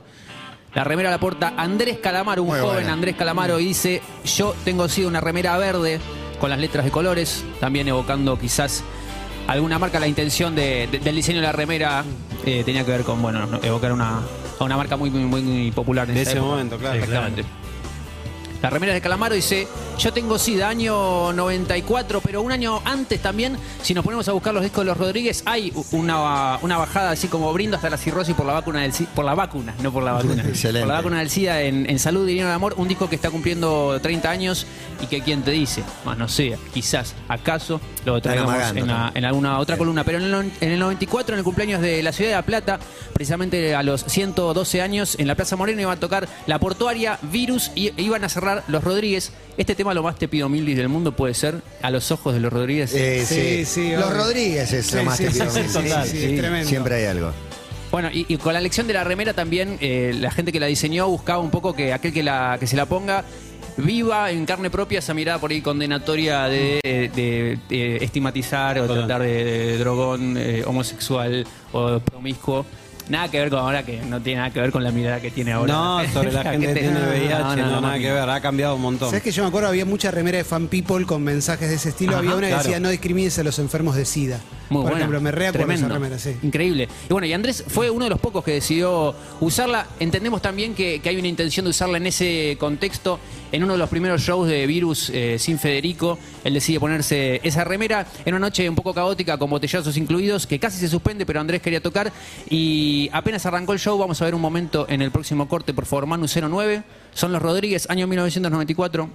La 0.76 0.84
remera 0.84 1.10
la 1.10 1.20
porta 1.20 1.56
Andrés 1.58 1.98
Calamaro, 1.98 2.44
un 2.44 2.50
Muy 2.50 2.60
joven 2.60 2.76
buena. 2.76 2.94
Andrés 2.94 3.16
Calamaro, 3.16 3.60
y 3.60 3.66
dice, 3.66 4.04
yo 4.24 4.54
tengo 4.64 4.88
sido 4.88 5.08
una 5.08 5.20
remera 5.20 5.58
verde 5.58 6.00
con 6.40 6.50
las 6.50 6.60
letras 6.60 6.84
de 6.86 6.92
colores, 6.92 7.44
también 7.60 7.88
evocando 7.88 8.38
quizás 8.40 8.84
alguna 9.48 9.80
marca, 9.80 10.00
la 10.00 10.08
intención 10.08 10.56
de- 10.56 10.88
de- 10.92 11.00
del 11.00 11.16
diseño 11.16 11.40
de 11.40 11.48
la 11.48 11.52
remera 11.52 12.04
eh, 12.46 12.64
tenía 12.66 12.84
que 12.86 12.92
ver 12.92 13.04
con, 13.04 13.22
bueno, 13.22 13.46
no, 13.46 13.60
evocar 13.64 13.92
una, 13.94 14.20
a 14.60 14.64
una 14.64 14.76
marca 14.78 14.98
muy, 14.98 15.10
muy, 15.10 15.42
muy 15.42 15.72
popular 15.72 16.10
en 16.10 16.16
De 16.16 16.22
ese 16.24 16.34
época. 16.34 16.46
momento, 16.48 16.78
claro. 16.78 16.96
Exactamente. 16.96 17.44
La 18.62 18.70
remera 18.70 18.94
de 18.94 19.02
Calamaro 19.02 19.36
dice, 19.36 19.68
yo 19.98 20.12
tengo 20.12 20.38
SIDA, 20.38 20.68
año 20.70 21.32
94, 21.34 22.20
pero 22.22 22.42
un 22.42 22.52
año 22.52 22.82
antes 22.84 23.22
también, 23.22 23.58
si 23.82 23.94
nos 23.94 24.04
ponemos 24.04 24.28
a 24.28 24.34
buscar 24.34 24.54
los 24.54 24.64
discos 24.64 24.82
de 24.84 24.86
los 24.86 24.98
Rodríguez, 24.98 25.44
hay 25.46 25.72
una, 25.92 26.58
una 26.62 26.78
bajada 26.78 27.12
así 27.12 27.28
como 27.30 27.54
brindo 27.54 27.78
hasta 27.78 27.90
la 27.90 27.98
cirrosis 27.98 28.36
por 28.36 28.46
la 28.46 28.54
vacuna 28.54 28.82
del 28.82 28.92
SIDA, 28.92 29.12
por 29.14 29.24
la 29.24 29.34
vacuna, 29.36 29.74
no 29.82 29.94
por 29.94 30.04
la 30.04 30.12
vacuna, 30.14 30.44
Excelente. 30.44 30.80
por 30.82 30.88
la 30.90 30.96
vacuna 30.96 31.20
del 31.20 31.30
SIDA 31.30 31.62
en, 31.62 31.90
en 31.90 32.00
Salud, 32.00 32.26
Dinero 32.28 32.50
de 32.50 32.54
Amor, 32.56 32.74
un 32.78 32.88
disco 32.88 33.08
que 33.08 33.16
está 33.16 33.30
cumpliendo 33.30 34.00
30 34.02 34.30
años 34.30 34.66
y 35.02 35.06
que 35.08 35.22
quién 35.22 35.42
te 35.44 35.52
dice, 35.52 35.84
más 36.06 36.18
no 36.18 36.28
sé, 36.28 36.58
quizás, 36.74 37.14
acaso, 37.30 37.80
lo 38.06 38.20
traigamos 38.22 38.54
en, 38.56 38.60
la- 38.60 38.66
también. 38.96 39.18
en 39.18 39.26
alguna 39.26 39.60
otra 39.60 39.78
columna, 39.78 40.04
pero 40.04 40.18
en 40.18 40.26
el, 40.26 40.32
no- 40.32 40.42
en 40.42 40.72
el 40.72 40.80
94, 40.80 41.36
en 41.36 41.40
el 41.40 41.44
cumpleaños 41.46 41.82
de 41.82 42.04
la 42.04 42.12
ciudad 42.12 42.32
de 42.32 42.36
La 42.36 42.42
Plata, 42.46 42.80
precisamente 43.14 43.74
a 43.76 43.84
los 43.84 44.04
112 44.06 44.82
años, 44.82 45.16
en 45.20 45.28
la 45.28 45.36
Plaza 45.36 45.56
Moreno 45.56 45.82
iba 45.82 45.92
a 45.94 45.98
tocar 46.00 46.28
la 46.48 46.60
portuaria 46.60 47.20
Virus 47.22 47.72
y 47.76 47.94
iban 48.02 48.24
a 48.24 48.30
cerrar 48.30 48.64
los 48.68 48.84
Rodríguez. 48.84 49.32
Este 49.56 49.76
tema 49.76 49.83
lo 49.94 50.04
más 50.04 50.16
te 50.18 50.28
pido 50.28 50.48
mildis 50.50 50.78
del 50.78 50.88
mundo 50.90 51.12
puede 51.14 51.34
ser 51.34 51.62
a 51.82 51.90
los 51.92 52.12
ojos 52.12 52.34
de 52.34 52.40
los 52.40 52.54
Rodríguez. 52.54 52.94
Eh, 52.94 53.26
Sí, 53.26 53.36
sí, 53.36 53.66
sí, 53.66 53.92
Los 53.92 54.06
obvio. 54.06 54.18
Rodríguez 54.18 54.72
es 54.72 54.86
Sí, 54.88 54.96
lo 54.96 55.04
más 55.04 55.18
sí, 55.18 55.26
pido. 55.26 55.50
sí, 55.50 55.62
Sí, 55.62 55.68
sí, 55.68 55.74
total, 55.74 56.06
sí, 56.08 56.18
sí. 56.20 56.26
es 56.26 56.40
tremendo. 56.40 56.70
Siempre 56.70 56.96
hay 56.96 57.06
algo. 57.06 57.32
Bueno, 57.92 58.10
y, 58.14 58.26
y 58.28 58.38
con 58.38 58.54
la 58.54 58.60
elección 58.60 58.88
de 58.88 58.94
la 58.94 59.04
remera 59.04 59.34
también, 59.34 59.78
eh, 59.82 60.16
la 60.20 60.32
gente 60.32 60.52
que 60.52 60.60
la 60.60 60.66
diseñó 60.68 61.08
buscaba 61.08 61.40
un 61.40 61.52
poco 61.52 61.76
que 61.76 61.94
aquel 61.94 62.14
que, 62.14 62.24
la, 62.24 62.58
que 62.60 62.66
se 62.68 62.76
la 62.76 62.86
ponga 62.86 63.24
viva 63.78 64.30
en 64.32 64.46
carne 64.46 64.70
propia 64.70 65.00
esa 65.00 65.14
mirada 65.16 65.40
por 65.40 65.50
ahí 65.52 65.62
condenatoria 65.62 66.44
de, 66.46 66.80
de- 66.84 67.60
de 67.70 67.96
estigmatizar 67.98 68.78
o 68.80 68.86
tratar 68.88 69.22
de, 69.22 69.44
de 69.44 69.78
drogón, 69.80 70.36
eh, 70.38 70.64
homosexual 70.66 71.46
o 71.72 72.00
promiscuo. 72.00 72.66
Nada 73.10 73.30
que 73.30 73.38
ver 73.40 73.50
con 73.50 73.60
ahora, 73.60 73.84
que 73.84 74.02
no 74.02 74.22
tiene 74.22 74.38
nada 74.40 74.52
que 74.54 74.62
ver 74.62 74.72
con 74.72 74.82
la 74.84 74.92
mirada 74.92 75.20
que 75.20 75.30
tiene 75.30 75.52
ahora. 75.52 75.74
No, 75.74 76.02
sobre 76.14 76.32
la 76.32 76.44
gente 76.52 76.68
que 76.68 76.74
tiene 76.80 77.00
VIH, 77.00 77.62
no, 77.62 77.82
nada 77.82 78.00
que 78.00 78.12
ver, 78.12 78.30
ha 78.30 78.40
cambiado 78.40 78.76
un 78.76 78.82
montón. 78.82 79.10
¿Sabes 79.10 79.24
que 79.24 79.32
yo 79.32 79.44
me 79.44 79.50
acuerdo? 79.50 79.68
Había 79.68 79.86
mucha 79.86 80.10
remera 80.10 80.38
de 80.38 80.44
fan 80.46 80.68
people 80.68 81.06
con 81.06 81.22
mensajes 81.22 81.68
de 81.70 81.76
ese 81.76 81.90
estilo. 81.90 82.12
Ajá, 82.14 82.20
Había 82.20 82.36
una 82.36 82.48
que 82.48 82.54
claro. 82.54 82.64
decía 82.64 82.80
no 82.80 82.90
discrimines 82.90 83.38
a 83.40 83.44
los 83.44 83.60
enfermos 83.60 83.96
de 83.96 84.06
SIDA. 84.06 84.40
Muy 84.70 84.82
Por 84.84 84.92
buena. 84.92 84.98
ejemplo, 85.00 85.20
me 85.22 85.32
reacuerdo 85.32 85.72
esa 85.74 85.88
remera, 85.90 86.18
sí. 86.18 86.36
Increíble. 86.42 86.88
Y 87.10 87.12
bueno, 87.12 87.28
y 87.28 87.34
Andrés 87.34 87.64
fue 87.68 87.90
uno 87.90 88.06
de 88.06 88.10
los 88.10 88.20
pocos 88.20 88.44
que 88.44 88.52
decidió 88.54 89.14
usarla. 89.42 89.86
Entendemos 90.00 90.42
también 90.42 90.74
que, 90.74 91.00
que 91.02 91.10
hay 91.10 91.18
una 91.18 91.28
intención 91.28 91.66
de 91.66 91.72
usarla 91.72 91.98
en 91.98 92.08
ese 92.08 92.56
contexto. 92.60 93.20
En 93.54 93.64
uno 93.64 93.74
de 93.74 93.80
los 93.80 93.88
primeros 93.88 94.20
shows 94.20 94.48
de 94.48 94.66
Virus 94.66 95.12
eh, 95.14 95.38
sin 95.38 95.60
Federico, 95.60 96.18
él 96.44 96.56
decide 96.56 96.80
ponerse 96.80 97.40
esa 97.44 97.64
remera 97.64 98.08
en 98.26 98.34
una 98.34 98.48
noche 98.48 98.68
un 98.68 98.74
poco 98.74 98.96
caótica 98.96 99.38
con 99.38 99.48
botellazos 99.52 99.96
incluidos, 99.96 100.48
que 100.48 100.58
casi 100.58 100.80
se 100.80 100.88
suspende, 100.88 101.24
pero 101.24 101.40
Andrés 101.40 101.62
quería 101.62 101.80
tocar. 101.80 102.12
Y 102.50 103.12
apenas 103.14 103.46
arrancó 103.46 103.74
el 103.74 103.78
show, 103.78 103.96
vamos 103.96 104.20
a 104.20 104.26
ver 104.26 104.34
un 104.34 104.42
momento 104.42 104.88
en 104.90 105.04
el 105.04 105.12
próximo 105.12 105.48
corte, 105.48 105.72
por 105.72 105.86
favor, 105.86 106.08
Manu 106.08 106.26
09. 106.26 106.82
Son 107.14 107.32
los 107.32 107.40
Rodríguez, 107.44 107.88
año 107.92 108.08
1994. 108.08 109.08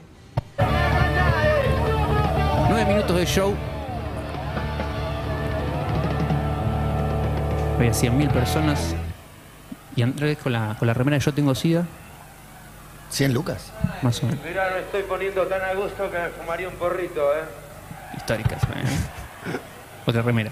Nueve 2.68 2.84
minutos 2.94 3.16
de 3.16 3.26
show. 3.26 3.52
Había 7.76 7.90
100.000 7.90 8.30
personas. 8.30 8.94
Y 9.96 10.02
Andrés 10.02 10.38
con 10.38 10.52
la, 10.52 10.76
con 10.78 10.86
la 10.86 10.94
remera 10.94 11.18
de 11.18 11.24
Yo 11.24 11.34
Tengo 11.34 11.56
SIDA, 11.56 11.88
100 13.10 13.32
lucas. 13.34 13.72
más 14.02 14.22
o 14.22 14.26
menos. 14.26 14.44
Mira, 14.44 14.70
me 14.74 14.80
estoy 14.80 15.02
poniendo 15.02 15.46
tan 15.46 15.62
a 15.62 15.74
gusto 15.74 16.10
que 16.10 16.18
me 16.18 16.28
fumaría 16.28 16.68
un 16.68 16.74
porrito, 16.74 17.32
¿eh? 17.34 17.44
Históricas. 18.16 18.62
¿eh? 18.64 19.56
Otra 20.06 20.22
remera. 20.22 20.50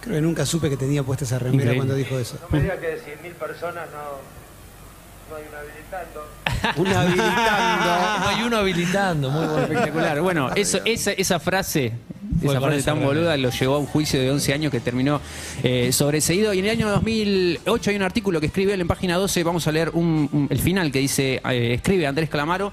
Creo 0.00 0.14
que 0.16 0.20
nunca 0.22 0.46
supe 0.46 0.70
que 0.70 0.76
tenía 0.76 1.02
puesta 1.02 1.24
esa 1.24 1.38
remera 1.38 1.54
Increíble. 1.72 1.76
cuando 1.78 1.94
dijo 1.94 2.18
eso. 2.18 2.38
No 2.40 2.48
me 2.56 2.62
digas 2.62 2.78
que 2.78 2.86
de 2.88 2.96
100.000 3.00 3.34
personas 3.34 3.86
no, 3.90 5.30
no 5.30 5.36
hay 5.36 5.44
una 5.48 5.58
habilitando. 5.60 6.26
Un 6.76 6.86
habilitando. 6.96 8.20
No 8.20 8.28
hay 8.28 8.42
uno 8.42 8.56
habilitando, 8.58 9.30
muy 9.30 9.46
bueno. 9.46 9.62
Espectacular. 9.62 10.20
Bueno, 10.20 10.50
eso, 10.54 10.78
esa, 10.84 11.12
esa 11.12 11.38
frase, 11.40 11.92
Fue 12.38 12.50
esa 12.50 12.60
frase 12.60 12.82
tan 12.84 12.98
boluda 13.06 13.36
lo 13.36 13.50
llevó 13.50 13.74
a 13.74 13.78
un 13.78 13.86
juicio 13.86 14.20
de 14.20 14.30
11 14.30 14.52
años 14.54 14.70
que 14.72 14.80
terminó 14.80 15.20
eh, 15.62 15.90
sobreseído. 15.92 16.54
Y 16.54 16.60
en 16.60 16.64
el 16.66 16.70
año 16.70 16.88
2008 16.90 17.90
hay 17.90 17.96
un 17.96 18.02
artículo 18.02 18.40
que 18.40 18.46
escribe 18.46 18.74
él 18.74 18.80
en 18.80 18.88
página 18.88 19.16
12. 19.16 19.42
Vamos 19.44 19.66
a 19.66 19.72
leer 19.72 19.90
un- 19.94 20.28
un- 20.32 20.46
el 20.50 20.58
final 20.58 20.90
que 20.92 21.00
dice, 21.00 21.40
eh, 21.50 21.74
escribe 21.74 22.06
Andrés 22.06 22.28
Calamaro. 22.30 22.72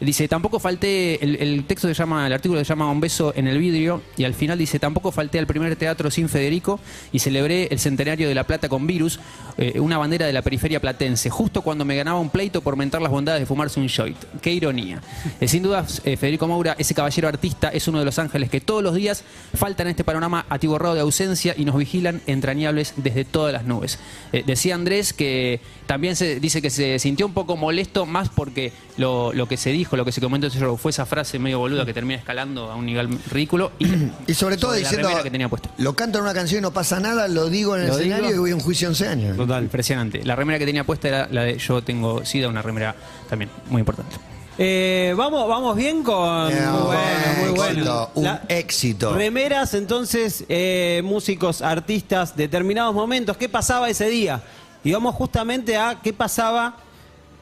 Dice, 0.00 0.28
tampoco 0.28 0.58
falté, 0.58 1.22
el, 1.24 1.64
texto 1.64 1.88
se 1.88 1.94
llama, 1.94 2.26
el 2.26 2.32
artículo 2.32 2.60
se 2.60 2.66
llama 2.66 2.90
Un 2.90 3.00
beso 3.00 3.32
en 3.34 3.48
el 3.48 3.58
vidrio, 3.58 4.02
y 4.16 4.24
al 4.24 4.34
final 4.34 4.58
dice, 4.58 4.78
tampoco 4.78 5.10
falté 5.10 5.38
al 5.38 5.46
primer 5.46 5.74
teatro 5.76 6.10
sin 6.10 6.28
Federico 6.28 6.78
y 7.12 7.18
celebré 7.18 7.68
el 7.70 7.78
centenario 7.78 8.28
de 8.28 8.34
La 8.34 8.44
Plata 8.44 8.68
con 8.68 8.86
Virus, 8.86 9.18
eh, 9.56 9.80
una 9.80 9.96
bandera 9.96 10.26
de 10.26 10.32
la 10.32 10.42
periferia 10.42 10.80
platense, 10.80 11.30
justo 11.30 11.62
cuando 11.62 11.84
me 11.84 11.96
ganaba 11.96 12.20
un 12.20 12.28
pleito 12.28 12.60
por 12.60 12.76
mentar 12.76 13.00
las 13.00 13.10
bondades 13.10 13.40
de 13.40 13.46
fumarse 13.46 13.80
un 13.80 13.88
joint. 13.88 14.18
Qué 14.42 14.52
ironía. 14.52 15.00
Eh, 15.40 15.48
sin 15.48 15.62
duda, 15.62 15.86
eh, 16.04 16.16
Federico 16.16 16.46
Moura, 16.46 16.76
ese 16.78 16.94
caballero 16.94 17.28
artista, 17.28 17.68
es 17.68 17.88
uno 17.88 17.98
de 17.98 18.04
los 18.04 18.18
ángeles 18.18 18.50
que 18.50 18.60
todos 18.60 18.82
los 18.82 18.94
días 18.94 19.24
faltan 19.54 19.86
en 19.86 19.92
este 19.92 20.04
panorama 20.04 20.44
atiborrado 20.48 20.94
de 20.94 21.00
ausencia 21.00 21.54
y 21.56 21.64
nos 21.64 21.76
vigilan 21.76 22.20
entrañables 22.26 22.94
desde 22.96 23.24
todas 23.24 23.52
las 23.52 23.64
nubes. 23.64 23.98
Eh, 24.32 24.42
decía 24.46 24.74
Andrés 24.74 25.12
que 25.12 25.60
también 25.86 26.16
se 26.16 26.40
dice 26.40 26.60
que 26.60 26.70
se 26.70 26.98
sintió 26.98 27.26
un 27.26 27.32
poco 27.32 27.56
molesto 27.56 28.06
más 28.06 28.28
porque 28.28 28.72
lo, 28.96 29.32
lo 29.32 29.46
que 29.46 29.56
se 29.56 29.70
dijo, 29.70 29.85
lo 29.92 30.04
que 30.04 30.12
se 30.12 30.20
comentó 30.20 30.46
en 30.46 30.50
ese 30.52 30.60
show 30.60 30.76
fue 30.76 30.90
esa 30.90 31.06
frase 31.06 31.38
medio 31.38 31.58
boluda 31.60 31.84
que 31.86 31.94
termina 31.94 32.18
escalando 32.18 32.70
a 32.70 32.74
un 32.74 32.86
nivel 32.86 33.18
ridículo 33.30 33.72
y, 33.78 33.86
Y 34.26 34.34
sobre 34.34 34.56
todo 34.56 34.72
la 34.72 34.78
diciendo, 34.78 35.06
remera 35.08 35.22
que 35.22 35.30
tenía 35.30 35.48
puesta. 35.48 35.70
lo 35.78 35.94
canto 35.94 36.18
en 36.18 36.24
una 36.24 36.34
canción 36.34 36.58
y 36.58 36.62
no 36.62 36.72
pasa 36.72 36.98
nada, 36.98 37.28
lo 37.28 37.48
digo 37.48 37.76
en 37.76 37.82
el 37.82 37.88
Lo 37.88 37.96
digo. 37.98 38.14
escenario 38.14 38.36
y 38.36 38.38
voy 38.38 38.50
a 38.50 38.54
un 38.56 38.60
juicio 38.60 38.88
11 38.88 39.08
años. 39.08 39.36
Total. 39.36 39.62
Impresionante. 39.62 40.24
La 40.24 40.34
remera 40.34 40.58
que 40.58 40.66
tenía 40.66 40.84
puesta 40.84 41.08
era 41.08 41.28
la 41.30 41.42
de 41.42 41.58
Yo 41.58 41.82
tengo 41.82 42.24
SIDA, 42.24 42.48
una 42.48 42.62
remera 42.62 42.94
también 43.28 43.50
muy 43.70 43.80
importante. 43.80 44.16
Eh, 44.58 45.12
vamos, 45.16 45.46
vamos 45.48 45.76
bien 45.76 46.02
con. 46.02 46.44
Muy 46.44 46.54
bueno, 46.82 47.00
muy 47.40 47.50
bueno. 47.50 48.10
un 48.14 48.24
La- 48.24 48.42
éxito. 48.48 49.14
Remeras, 49.14 49.74
entonces, 49.74 50.44
eh, 50.48 51.02
músicos, 51.04 51.60
artistas, 51.60 52.34
determinados 52.36 52.94
momentos. 52.94 53.36
¿Qué 53.36 53.50
pasaba 53.50 53.90
ese 53.90 54.08
día? 54.08 54.42
Y 54.82 54.92
vamos 54.92 55.14
justamente 55.14 55.76
a 55.76 55.98
qué 56.02 56.14
pasaba 56.14 56.76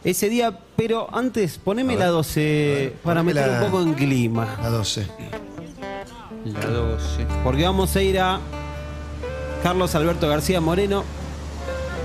ese 0.04 0.28
día. 0.28 0.58
Pero 0.76 1.08
antes, 1.12 1.58
poneme 1.58 1.96
la 1.96 2.06
12 2.06 2.40
a 2.40 2.78
ver, 2.80 2.92
para 3.04 3.22
meter 3.22 3.46
la- 3.46 3.58
un 3.64 3.70
poco 3.70 3.82
en 3.82 3.94
clima. 3.94 4.56
A 4.62 4.68
12. 4.68 5.06
La 6.44 6.60
12. 6.66 7.26
Porque 7.42 7.64
vamos 7.64 7.94
a 7.96 8.02
ir 8.02 8.18
a 8.20 8.38
Carlos 9.62 9.94
Alberto 9.94 10.28
García 10.28 10.60
Moreno, 10.60 11.04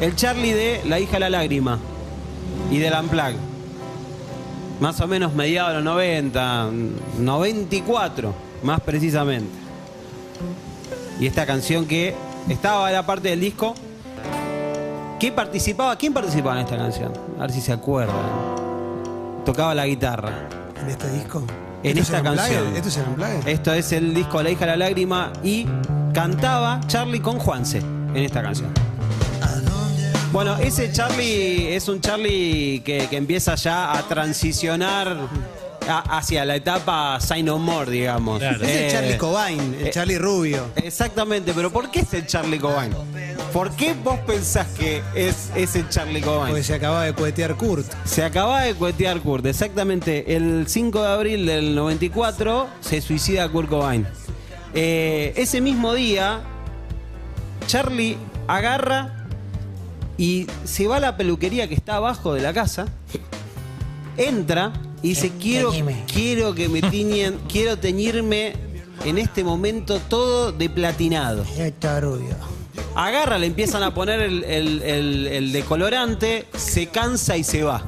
el 0.02 0.16
Charlie 0.16 0.54
de 0.54 0.82
La 0.86 1.00
hija 1.00 1.14
de 1.14 1.20
la 1.20 1.30
lágrima 1.30 1.78
y 2.72 2.78
del 2.78 2.94
Amplag. 2.94 3.34
Más 4.80 5.02
o 5.02 5.08
menos 5.08 5.34
mediados 5.34 5.72
de 5.72 5.76
los 5.76 5.84
90, 5.84 6.70
94, 7.18 8.34
más 8.64 8.80
precisamente. 8.80 9.52
Y 11.20 11.28
esta 11.28 11.46
canción 11.46 11.86
que 11.86 12.16
estaba 12.48 12.88
en 12.88 12.94
la 12.96 13.06
parte 13.06 13.28
del 13.30 13.42
disco. 13.42 13.76
¿Qué 15.20 15.34
participaba? 15.34 15.98
¿Quién 15.98 16.14
participaba 16.14 16.56
en 16.56 16.66
esta 16.66 16.78
canción? 16.78 17.12
A 17.38 17.42
ver 17.42 17.52
si 17.52 17.60
se 17.60 17.74
acuerdan. 17.74 18.16
Tocaba 19.44 19.76
la 19.76 19.86
guitarra. 19.86 20.48
¿En 20.82 20.90
este 20.90 21.12
disco? 21.12 21.44
En 21.84 21.98
¿Esto 21.98 22.16
esta 22.16 22.18
es 22.20 22.24
canción. 22.24 22.76
¿Esto 22.76 22.88
es 22.88 22.98
el? 22.98 23.48
Esto 23.48 23.74
es 23.74 23.92
el 23.92 24.14
disco 24.14 24.42
La 24.42 24.50
hija 24.50 24.62
de 24.62 24.72
la 24.72 24.78
lágrima 24.78 25.34
y 25.44 25.68
cantaba 26.14 26.80
Charlie 26.88 27.20
con 27.20 27.38
Juanse 27.38 27.80
en 27.80 28.18
esta 28.18 28.42
canción. 28.42 28.70
Bueno, 30.32 30.56
ese 30.58 30.90
Charlie 30.94 31.76
es 31.76 31.90
un 31.90 32.00
Charlie 32.00 32.82
que, 32.86 33.08
que 33.10 33.18
empieza 33.18 33.56
ya 33.56 33.98
a 33.98 34.04
transicionar 34.04 35.18
a- 35.90 36.18
hacia 36.18 36.46
la 36.46 36.56
etapa 36.56 37.20
Sign 37.20 37.46
No 37.46 37.58
More, 37.58 37.90
digamos. 37.92 38.40
Claro. 38.40 38.64
Es 38.64 38.70
el 38.72 38.78
Eh, 38.84 38.88
Charlie 38.92 39.18
Cobain, 39.18 39.60
el 39.80 39.88
eh, 39.88 39.92
Charlie 39.92 40.18
Rubio. 40.20 40.66
Exactamente, 40.76 41.54
pero 41.54 41.72
¿por 41.72 41.90
qué 41.92 42.02
es 42.02 42.14
el 42.14 42.26
Charlie 42.28 42.60
Cobain? 42.60 42.94
¿Por 43.54 43.72
qué 43.76 43.96
vos 44.04 44.20
pensás 44.28 44.68
que 44.78 45.02
es 45.16 45.50
ese 45.56 45.84
Charlie 45.90 46.22
Cobain? 46.22 46.50
Porque 46.50 46.64
se 46.64 46.76
acaba 46.76 47.04
de 47.04 47.14
cuetear 47.14 47.56
Kurt. 47.56 47.86
Se 48.06 48.24
acaba 48.24 48.62
de 48.62 48.76
cuetear 48.76 49.20
Kurt, 49.22 49.46
exactamente. 49.48 50.36
El 50.36 50.66
5 50.68 51.02
de 51.02 51.08
abril 51.10 51.46
del 51.46 51.74
94 51.76 52.68
se 52.82 53.02
suicida 53.02 53.50
Kurt 53.50 53.70
Cobain. 53.70 54.06
Eh, 54.76 55.34
ese 55.36 55.62
mismo 55.62 55.94
día, 55.94 56.42
Charlie 57.66 58.18
agarra 58.48 59.16
y 60.18 60.46
se 60.64 60.88
va 60.88 60.98
a 60.98 61.00
la 61.00 61.18
peluquería 61.18 61.68
que 61.68 61.74
está 61.74 61.96
abajo 61.96 62.34
de 62.34 62.42
la 62.42 62.54
casa, 62.54 62.86
entra 64.18 64.72
y 65.02 65.10
dice, 65.10 65.32
quiero, 65.40 65.72
quiero 66.12 66.54
que 66.56 66.70
me 66.70 66.82
tiñen, 66.82 67.40
quiero 67.52 67.78
teñirme 67.78 68.54
en 69.06 69.18
este 69.18 69.44
momento 69.44 70.00
todo 70.10 70.52
de 70.52 70.70
platinado. 70.70 71.44
Está 71.58 72.00
rubio. 72.02 72.36
Agarra, 72.96 73.38
le 73.38 73.46
empiezan 73.48 73.84
a 73.84 73.94
poner 73.94 74.20
el, 74.22 74.44
el- 74.44 74.82
el- 74.82 75.28
el 75.28 75.52
decolorante, 75.52 76.46
se 76.56 76.88
cansa 76.88 77.38
y 77.38 77.44
se 77.44 77.64
va. 77.64 77.84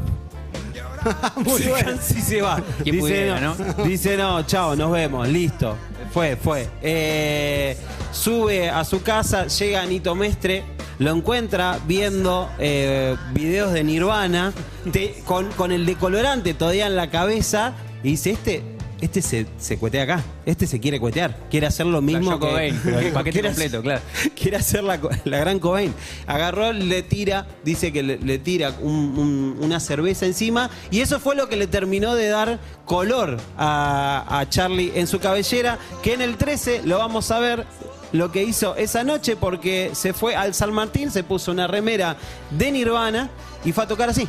Muy 1.35 1.61
se 1.61 1.69
bueno. 1.69 1.85
cansa 1.91 2.17
y 2.17 2.21
se 2.21 2.41
va. 2.41 2.61
Dice 2.83 2.97
pudiera, 2.99 3.39
¿no? 3.39 3.55
dice 3.85 4.15
no, 4.17 4.43
chao, 4.45 4.75
nos 4.75 4.91
vemos, 4.91 5.27
listo. 5.27 5.75
Fue, 6.13 6.35
fue. 6.35 6.67
Eh, 6.81 7.75
sube 8.11 8.69
a 8.69 8.83
su 8.85 9.01
casa, 9.01 9.47
llega 9.47 9.81
Anito 9.81 10.13
Mestre, 10.13 10.63
lo 11.01 11.15
encuentra 11.15 11.79
viendo 11.87 12.49
eh, 12.59 13.15
videos 13.33 13.73
de 13.73 13.83
Nirvana 13.83 14.53
te- 14.91 15.21
con, 15.25 15.51
con 15.53 15.71
el 15.71 15.85
decolorante 15.85 16.53
todavía 16.53 16.85
en 16.87 16.95
la 16.95 17.09
cabeza 17.09 17.73
y 18.03 18.11
dice, 18.11 18.31
este, 18.31 18.63
este 19.01 19.21
se, 19.23 19.47
se 19.57 19.77
cuetea 19.79 20.03
acá, 20.03 20.23
este 20.45 20.67
se 20.67 20.79
quiere 20.79 20.99
cuetear, 20.99 21.35
quiere 21.49 21.65
hacer 21.65 21.87
lo 21.87 22.01
mismo 22.01 22.31
Yoko 22.33 22.39
que... 22.45 22.51
Cobain, 22.51 22.79
pero 22.83 22.99
el 22.99 23.11
paquete 23.13 23.31
quiere 23.41 23.47
completo, 23.49 23.77
hacer- 23.79 23.81
claro. 23.83 24.01
Quiere 24.35 24.57
hacer 24.57 24.83
la, 24.83 24.99
la 25.25 25.37
gran 25.39 25.57
Cobain. 25.59 25.91
Agarró, 26.27 26.71
le 26.71 27.01
tira, 27.01 27.47
dice 27.63 27.91
que 27.91 28.03
le, 28.03 28.17
le 28.19 28.37
tira 28.37 28.75
un- 28.81 29.17
un- 29.17 29.57
una 29.59 29.79
cerveza 29.79 30.25
encima 30.27 30.69
y 30.91 30.99
eso 31.01 31.19
fue 31.19 31.35
lo 31.35 31.49
que 31.49 31.55
le 31.55 31.65
terminó 31.67 32.13
de 32.15 32.27
dar 32.27 32.59
color 32.85 33.37
a, 33.57 34.39
a 34.39 34.49
Charlie 34.49 34.91
en 34.95 35.07
su 35.07 35.19
cabellera, 35.19 35.79
que 36.03 36.13
en 36.13 36.21
el 36.21 36.37
13 36.37 36.81
lo 36.85 36.99
vamos 36.99 37.31
a 37.31 37.39
ver 37.39 37.65
lo 38.11 38.31
que 38.31 38.43
hizo 38.43 38.75
esa 38.75 39.03
noche 39.03 39.35
porque 39.35 39.91
se 39.93 40.13
fue 40.13 40.35
al 40.35 40.53
San 40.53 40.73
Martín, 40.73 41.11
se 41.11 41.23
puso 41.23 41.51
una 41.51 41.67
remera 41.67 42.17
de 42.49 42.71
Nirvana 42.71 43.29
y 43.63 43.71
fue 43.71 43.83
a 43.83 43.87
tocar 43.87 44.09
así. 44.09 44.27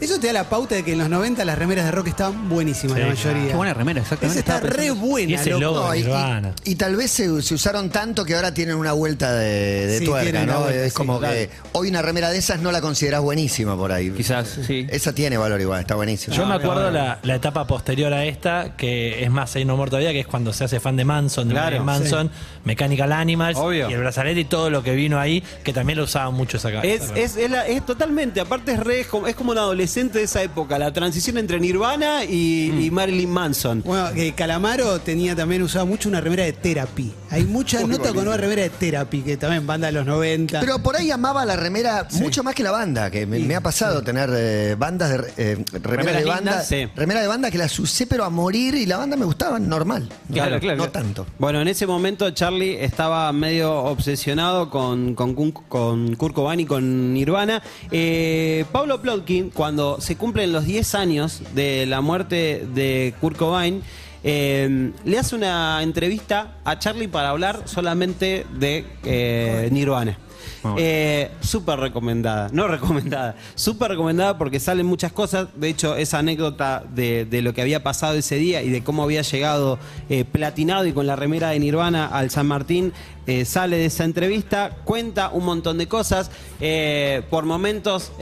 Eso 0.00 0.18
te 0.20 0.26
da 0.26 0.32
la 0.32 0.44
pauta 0.48 0.74
de 0.74 0.82
que 0.84 0.92
en 0.92 0.98
los 0.98 1.08
90 1.08 1.44
las 1.44 1.58
remeras 1.58 1.84
de 1.86 1.90
rock 1.92 2.08
estaban 2.08 2.48
buenísimas, 2.48 2.96
Sí, 2.96 3.02
la 3.02 3.12
claro. 3.14 3.16
mayoría. 3.30 3.50
Qué 3.50 3.56
buena 3.56 3.74
remera, 3.74 4.00
exactamente. 4.02 4.40
Esa 4.40 4.52
está 4.54 4.54
estaba 4.66 4.72
re 4.76 4.82
pensando. 4.88 5.06
buena, 5.06 5.30
Y 5.30 5.34
ese 5.34 5.50
loco. 5.50 5.60
logo 5.62 5.80
No, 5.84 5.90
de 5.92 5.98
y, 5.98 6.00
y- 6.00 6.04
Nirvana. 6.04 6.52
y 6.64 6.74
tal 6.74 6.96
vez 6.96 7.10
se, 7.10 7.42
se 7.42 7.54
usaron 7.54 7.90
tanto 7.90 8.24
que 8.24 8.34
ahora 8.34 8.52
tienen 8.52 8.74
una 8.76 8.92
vuelta 8.92 9.32
de, 9.32 9.86
de 9.86 9.98
Sí, 10.00 10.04
tuerca, 10.04 10.22
tienen 10.24 10.42
una 10.44 10.52
¿no? 10.54 10.60
vuelta, 10.62 10.84
es 10.84 10.92
sí, 10.92 10.96
como 10.96 11.18
claro. 11.18 11.34
que 11.34 11.50
hoy 11.72 11.88
una 11.88 12.02
remera 12.02 12.30
de 12.30 12.38
esas 12.38 12.60
no 12.60 12.72
la 12.72 12.80
considerás 12.80 13.20
buenísima 13.22 13.76
por 13.76 13.92
ahí. 13.92 14.10
Quizás, 14.10 14.58
sí. 14.66 14.86
Esa 14.90 15.12
tiene 15.14 15.36
valor 15.38 15.60
igual, 15.60 15.80
está 15.80 15.94
buenísima. 15.94 16.34
Yo 16.36 16.44
me 16.46 16.54
acuerdo 16.54 16.90
la, 16.90 17.18
la 17.22 17.34
etapa 17.36 17.66
posterior 17.66 18.12
a 18.12 18.24
esta, 18.24 18.76
que 18.76 19.22
es 19.24 19.30
más 19.30 19.54
ahí 19.56 19.64
no 19.64 19.76
muerto 19.76 19.92
todavía, 19.96 20.12
que 20.12 20.20
es 20.20 20.26
cuando 20.26 20.52
se 20.52 20.64
hace 20.64 20.80
fan 20.80 20.96
de 20.96 21.04
Manson, 21.04 21.48
de 21.48 21.54
Claro, 21.54 21.82
Marilyn 21.84 21.84
Manson, 21.86 22.30
Mechanical 22.64 23.12
Animals, 23.12 23.58
Obvio. 23.58 23.88
y 23.88 23.92
el 23.92 24.00
brazalete 24.00 24.40
y 24.40 24.44
todo 24.44 24.70
lo 24.70 24.82
que 24.82 24.94
vino 24.94 25.18
ahí, 25.20 25.42
que 25.62 25.72
también 25.72 25.98
lo 25.98 26.04
usaban 26.04 26.34
mucho 26.34 26.56
esa 26.56 26.70
Es, 26.82 27.02
esa- 27.02 27.14
es, 27.16 27.36
es, 27.36 27.50
la- 27.50 27.66
es 27.66 27.84
totalmente, 27.86 28.40
aparte 28.40 28.72
es, 28.72 28.80
re- 28.80 29.00
es 29.00 29.06
como, 29.06 29.26
es 29.26 29.34
como 29.36 29.52
un 29.52 29.58
adolescente 29.84 30.18
de 30.20 30.24
esa 30.24 30.42
época, 30.42 30.78
la 30.78 30.94
transición 30.94 31.36
entre 31.36 31.60
Nirvana 31.60 32.24
y, 32.24 32.86
y 32.86 32.90
Marilyn 32.90 33.28
Manson. 33.28 33.82
Bueno, 33.84 34.14
que 34.14 34.32
Calamaro 34.32 34.98
tenía 35.00 35.36
también 35.36 35.62
usaba 35.62 35.84
mucho 35.84 36.08
una 36.08 36.22
remera 36.22 36.44
de 36.44 36.54
Therapy. 36.54 37.12
Hay 37.30 37.44
muchas 37.44 37.86
notas 37.86 38.14
con 38.14 38.26
una 38.26 38.38
remera 38.38 38.62
de 38.62 38.70
Therapy, 38.70 39.20
que 39.20 39.36
también 39.36 39.66
banda 39.66 39.88
de 39.88 39.92
los 39.92 40.06
90. 40.06 40.60
Pero 40.60 40.78
por 40.78 40.96
ahí 40.96 41.10
amaba 41.10 41.44
la 41.44 41.56
remera 41.56 42.08
mucho 42.12 42.42
más 42.42 42.54
que 42.54 42.62
la 42.62 42.70
banda, 42.70 43.10
que 43.10 43.26
me, 43.26 43.38
me 43.40 43.56
ha 43.56 43.60
pasado 43.60 44.02
tener 44.02 44.30
eh, 44.32 44.74
bandas 44.78 45.10
de 45.10 45.32
eh, 45.36 45.64
Remeras 45.82 46.16
de 46.16 46.24
banda, 46.24 46.50
lindas, 46.52 46.66
sí. 46.68 46.88
remera 46.96 47.20
de 47.20 47.26
banda 47.26 47.50
que 47.50 47.58
las 47.58 47.78
usé 47.78 48.06
pero 48.06 48.24
a 48.24 48.30
morir 48.30 48.74
y 48.76 48.86
la 48.86 48.96
banda 48.96 49.18
me 49.18 49.26
gustaba 49.26 49.58
normal. 49.58 50.08
Claro, 50.32 50.54
no, 50.54 50.60
claro, 50.60 50.76
no 50.78 50.90
claro. 50.90 50.92
tanto. 50.92 51.26
Bueno, 51.38 51.60
en 51.60 51.68
ese 51.68 51.86
momento 51.86 52.30
Charlie 52.30 52.82
estaba 52.82 53.30
medio 53.32 53.74
obsesionado 53.84 54.70
con, 54.70 55.14
con, 55.14 55.34
con 55.34 56.14
Kurt 56.16 56.34
Cobain 56.34 56.60
y 56.60 56.64
con 56.64 57.12
Nirvana. 57.12 57.62
Eh, 57.90 58.64
Pablo 58.72 59.02
Plotkin, 59.02 59.50
cuando 59.50 59.73
se 59.98 60.16
cumplen 60.16 60.52
los 60.52 60.64
10 60.64 60.94
años 60.94 61.42
de 61.54 61.86
la 61.86 62.00
muerte 62.00 62.66
de 62.74 63.14
Kurt 63.20 63.36
Cobain, 63.36 63.82
eh, 64.22 64.92
le 65.04 65.18
hace 65.18 65.36
una 65.36 65.82
entrevista 65.82 66.56
a 66.64 66.78
Charlie 66.78 67.08
para 67.08 67.28
hablar 67.28 67.62
solamente 67.66 68.46
de 68.58 68.86
eh, 69.04 69.68
Nirvana. 69.70 70.18
Bueno. 70.64 70.78
Eh, 70.80 71.30
súper 71.40 71.78
recomendada, 71.78 72.48
no 72.50 72.66
recomendada, 72.68 73.36
súper 73.54 73.90
recomendada 73.90 74.38
porque 74.38 74.58
salen 74.58 74.86
muchas 74.86 75.12
cosas. 75.12 75.48
De 75.54 75.68
hecho, 75.68 75.94
esa 75.94 76.20
anécdota 76.20 76.82
de, 76.94 77.26
de 77.26 77.42
lo 77.42 77.52
que 77.52 77.60
había 77.60 77.82
pasado 77.82 78.14
ese 78.14 78.36
día 78.36 78.62
y 78.62 78.70
de 78.70 78.82
cómo 78.82 79.02
había 79.02 79.20
llegado 79.20 79.78
eh, 80.08 80.24
platinado 80.24 80.86
y 80.86 80.92
con 80.92 81.06
la 81.06 81.16
remera 81.16 81.50
de 81.50 81.58
Nirvana 81.58 82.06
al 82.06 82.30
San 82.30 82.46
Martín 82.46 82.94
eh, 83.26 83.44
sale 83.44 83.76
de 83.76 83.86
esa 83.86 84.04
entrevista. 84.04 84.70
Cuenta 84.84 85.28
un 85.28 85.44
montón 85.44 85.76
de 85.76 85.86
cosas. 85.86 86.30
Eh, 86.60 87.22
por 87.28 87.44
momentos, 87.44 88.12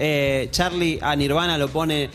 Charlie 0.51 0.99
a 1.01 1.15
Nirvana 1.15 1.59
lo 1.59 1.69
pone 1.69 2.11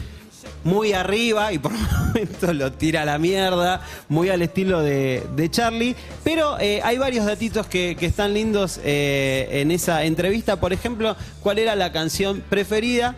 muy 0.68 0.92
arriba 0.92 1.54
y 1.54 1.60
por 1.60 1.72
momentos 2.08 2.54
lo 2.54 2.74
tira 2.74 3.04
a 3.04 3.06
la 3.06 3.18
mierda, 3.18 3.82
muy 4.10 4.30
al 4.30 4.42
estilo 4.42 4.82
de, 4.82 5.24
de 5.36 5.50
Charlie. 5.50 5.96
Pero 6.26 6.60
eh, 6.60 6.82
hay 6.84 6.98
varios 6.98 7.26
datitos 7.26 7.68
que, 7.68 7.96
que 7.98 8.06
están 8.06 8.34
lindos 8.34 8.80
eh, 8.84 9.48
en 9.62 9.72
esa 9.72 10.04
entrevista. 10.04 10.60
Por 10.60 10.74
ejemplo, 10.74 11.16
¿cuál 11.42 11.58
era 11.60 11.76
la 11.76 11.92
canción 11.94 12.44
preferida 12.50 13.16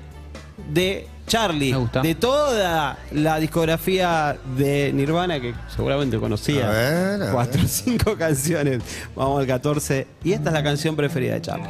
de 0.71 1.07
Charlie? 1.25 1.71
Me 1.71 1.77
gusta. 1.79 2.01
De 2.01 2.13
toda 2.13 2.99
la 3.11 3.39
discografía 3.39 4.37
de 4.55 4.91
Nirvana, 4.93 5.39
que 5.39 5.55
seguramente 5.75 6.19
conocía. 6.19 6.67
A 6.67 6.71
ver, 6.71 7.23
a 7.23 7.31
cuatro 7.31 7.63
o 7.63 7.67
cinco 7.67 8.15
canciones. 8.15 8.83
Vamos 9.15 9.39
al 9.41 9.47
14. 9.47 10.05
Y 10.23 10.33
esta 10.33 10.49
es 10.49 10.53
la 10.53 10.63
canción 10.63 10.95
preferida 10.95 11.33
de 11.33 11.41
Charlie. 11.41 11.69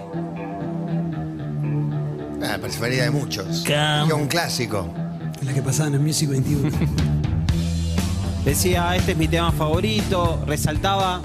Ah, 2.41 2.57
preferida 2.61 3.03
de 3.03 3.11
muchos. 3.11 3.65
Cam- 3.65 4.09
Y 4.09 4.11
un 4.11 4.27
clásico. 4.27 4.93
La 5.43 5.53
que 5.53 5.61
pasaban 5.61 5.95
en 5.95 6.03
Music 6.03 6.29
21. 6.29 6.69
Decía, 8.45 8.95
este 8.95 9.11
es 9.13 9.17
mi 9.17 9.27
tema 9.27 9.51
favorito, 9.51 10.43
resaltaba 10.45 11.21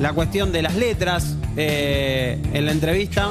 la 0.00 0.12
cuestión 0.12 0.52
de 0.52 0.62
las 0.62 0.74
letras 0.74 1.36
eh, 1.56 2.40
en 2.52 2.66
la 2.66 2.72
entrevista. 2.72 3.30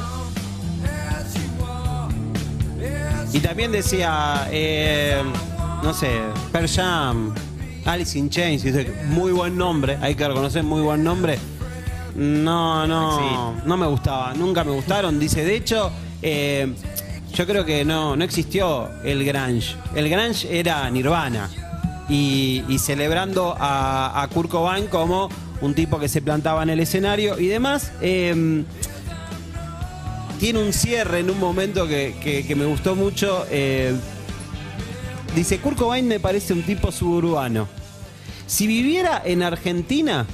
Y 3.34 3.40
también 3.40 3.72
decía, 3.72 4.48
eh, 4.52 5.22
no 5.84 5.94
sé, 5.94 6.10
Pearl 6.52 6.68
Jam, 6.68 7.34
Alice 7.86 8.18
in 8.18 8.30
Chains, 8.30 8.64
dice, 8.64 8.92
muy 9.10 9.32
buen 9.32 9.58
nombre, 9.58 9.98
hay 10.02 10.16
que 10.16 10.28
reconocer 10.28 10.64
muy 10.64 10.82
buen 10.82 11.04
nombre. 11.04 11.38
No, 12.16 12.88
no, 12.88 13.54
no 13.64 13.78
me 13.78 13.86
gustaba, 13.86 14.34
nunca 14.34 14.64
me 14.64 14.72
gustaron. 14.72 15.20
Dice, 15.20 15.44
de 15.44 15.56
hecho, 15.56 15.92
eh, 16.22 16.74
yo 17.38 17.46
creo 17.46 17.64
que 17.66 17.86
no, 17.86 18.16
no 18.16 18.24
existió 18.24 18.90
el 19.04 19.24
grunge. 19.24 19.76
El 19.96 20.10
grunge 20.10 20.60
era 20.60 20.90
Nirvana. 20.90 21.50
Y, 22.10 22.64
y 22.68 22.80
celebrando 22.80 23.56
a, 23.60 24.22
a 24.24 24.28
Kurt 24.30 24.50
Cobain 24.50 24.88
como 24.88 25.30
un 25.62 25.74
tipo 25.76 26.00
que 26.00 26.08
se 26.08 26.22
plantaba 26.22 26.64
en 26.64 26.70
el 26.72 26.80
escenario 26.80 27.38
y 27.40 27.48
demás. 27.48 27.92
eh, 28.02 28.64
tiene 30.40 30.60
un 30.64 30.72
cierre 30.72 31.20
en 31.20 31.30
un 31.32 31.40
momento 31.40 31.88
que, 31.88 32.16
que- 32.22 32.46
que 32.46 32.56
me 32.56 32.66
gustó 32.66 32.96
mucho. 32.96 33.46
eh, 33.50 33.94
dice, 35.36 35.60
Kurt 35.60 35.78
Cobain 35.78 36.08
me 36.08 36.20
parece 36.20 36.54
un 36.54 36.62
tipo 36.64 36.92
suburbano. 36.92 37.68
Si 38.46 38.68
viviera 38.68 39.22
en 39.26 39.44
Argentina, 39.44 40.26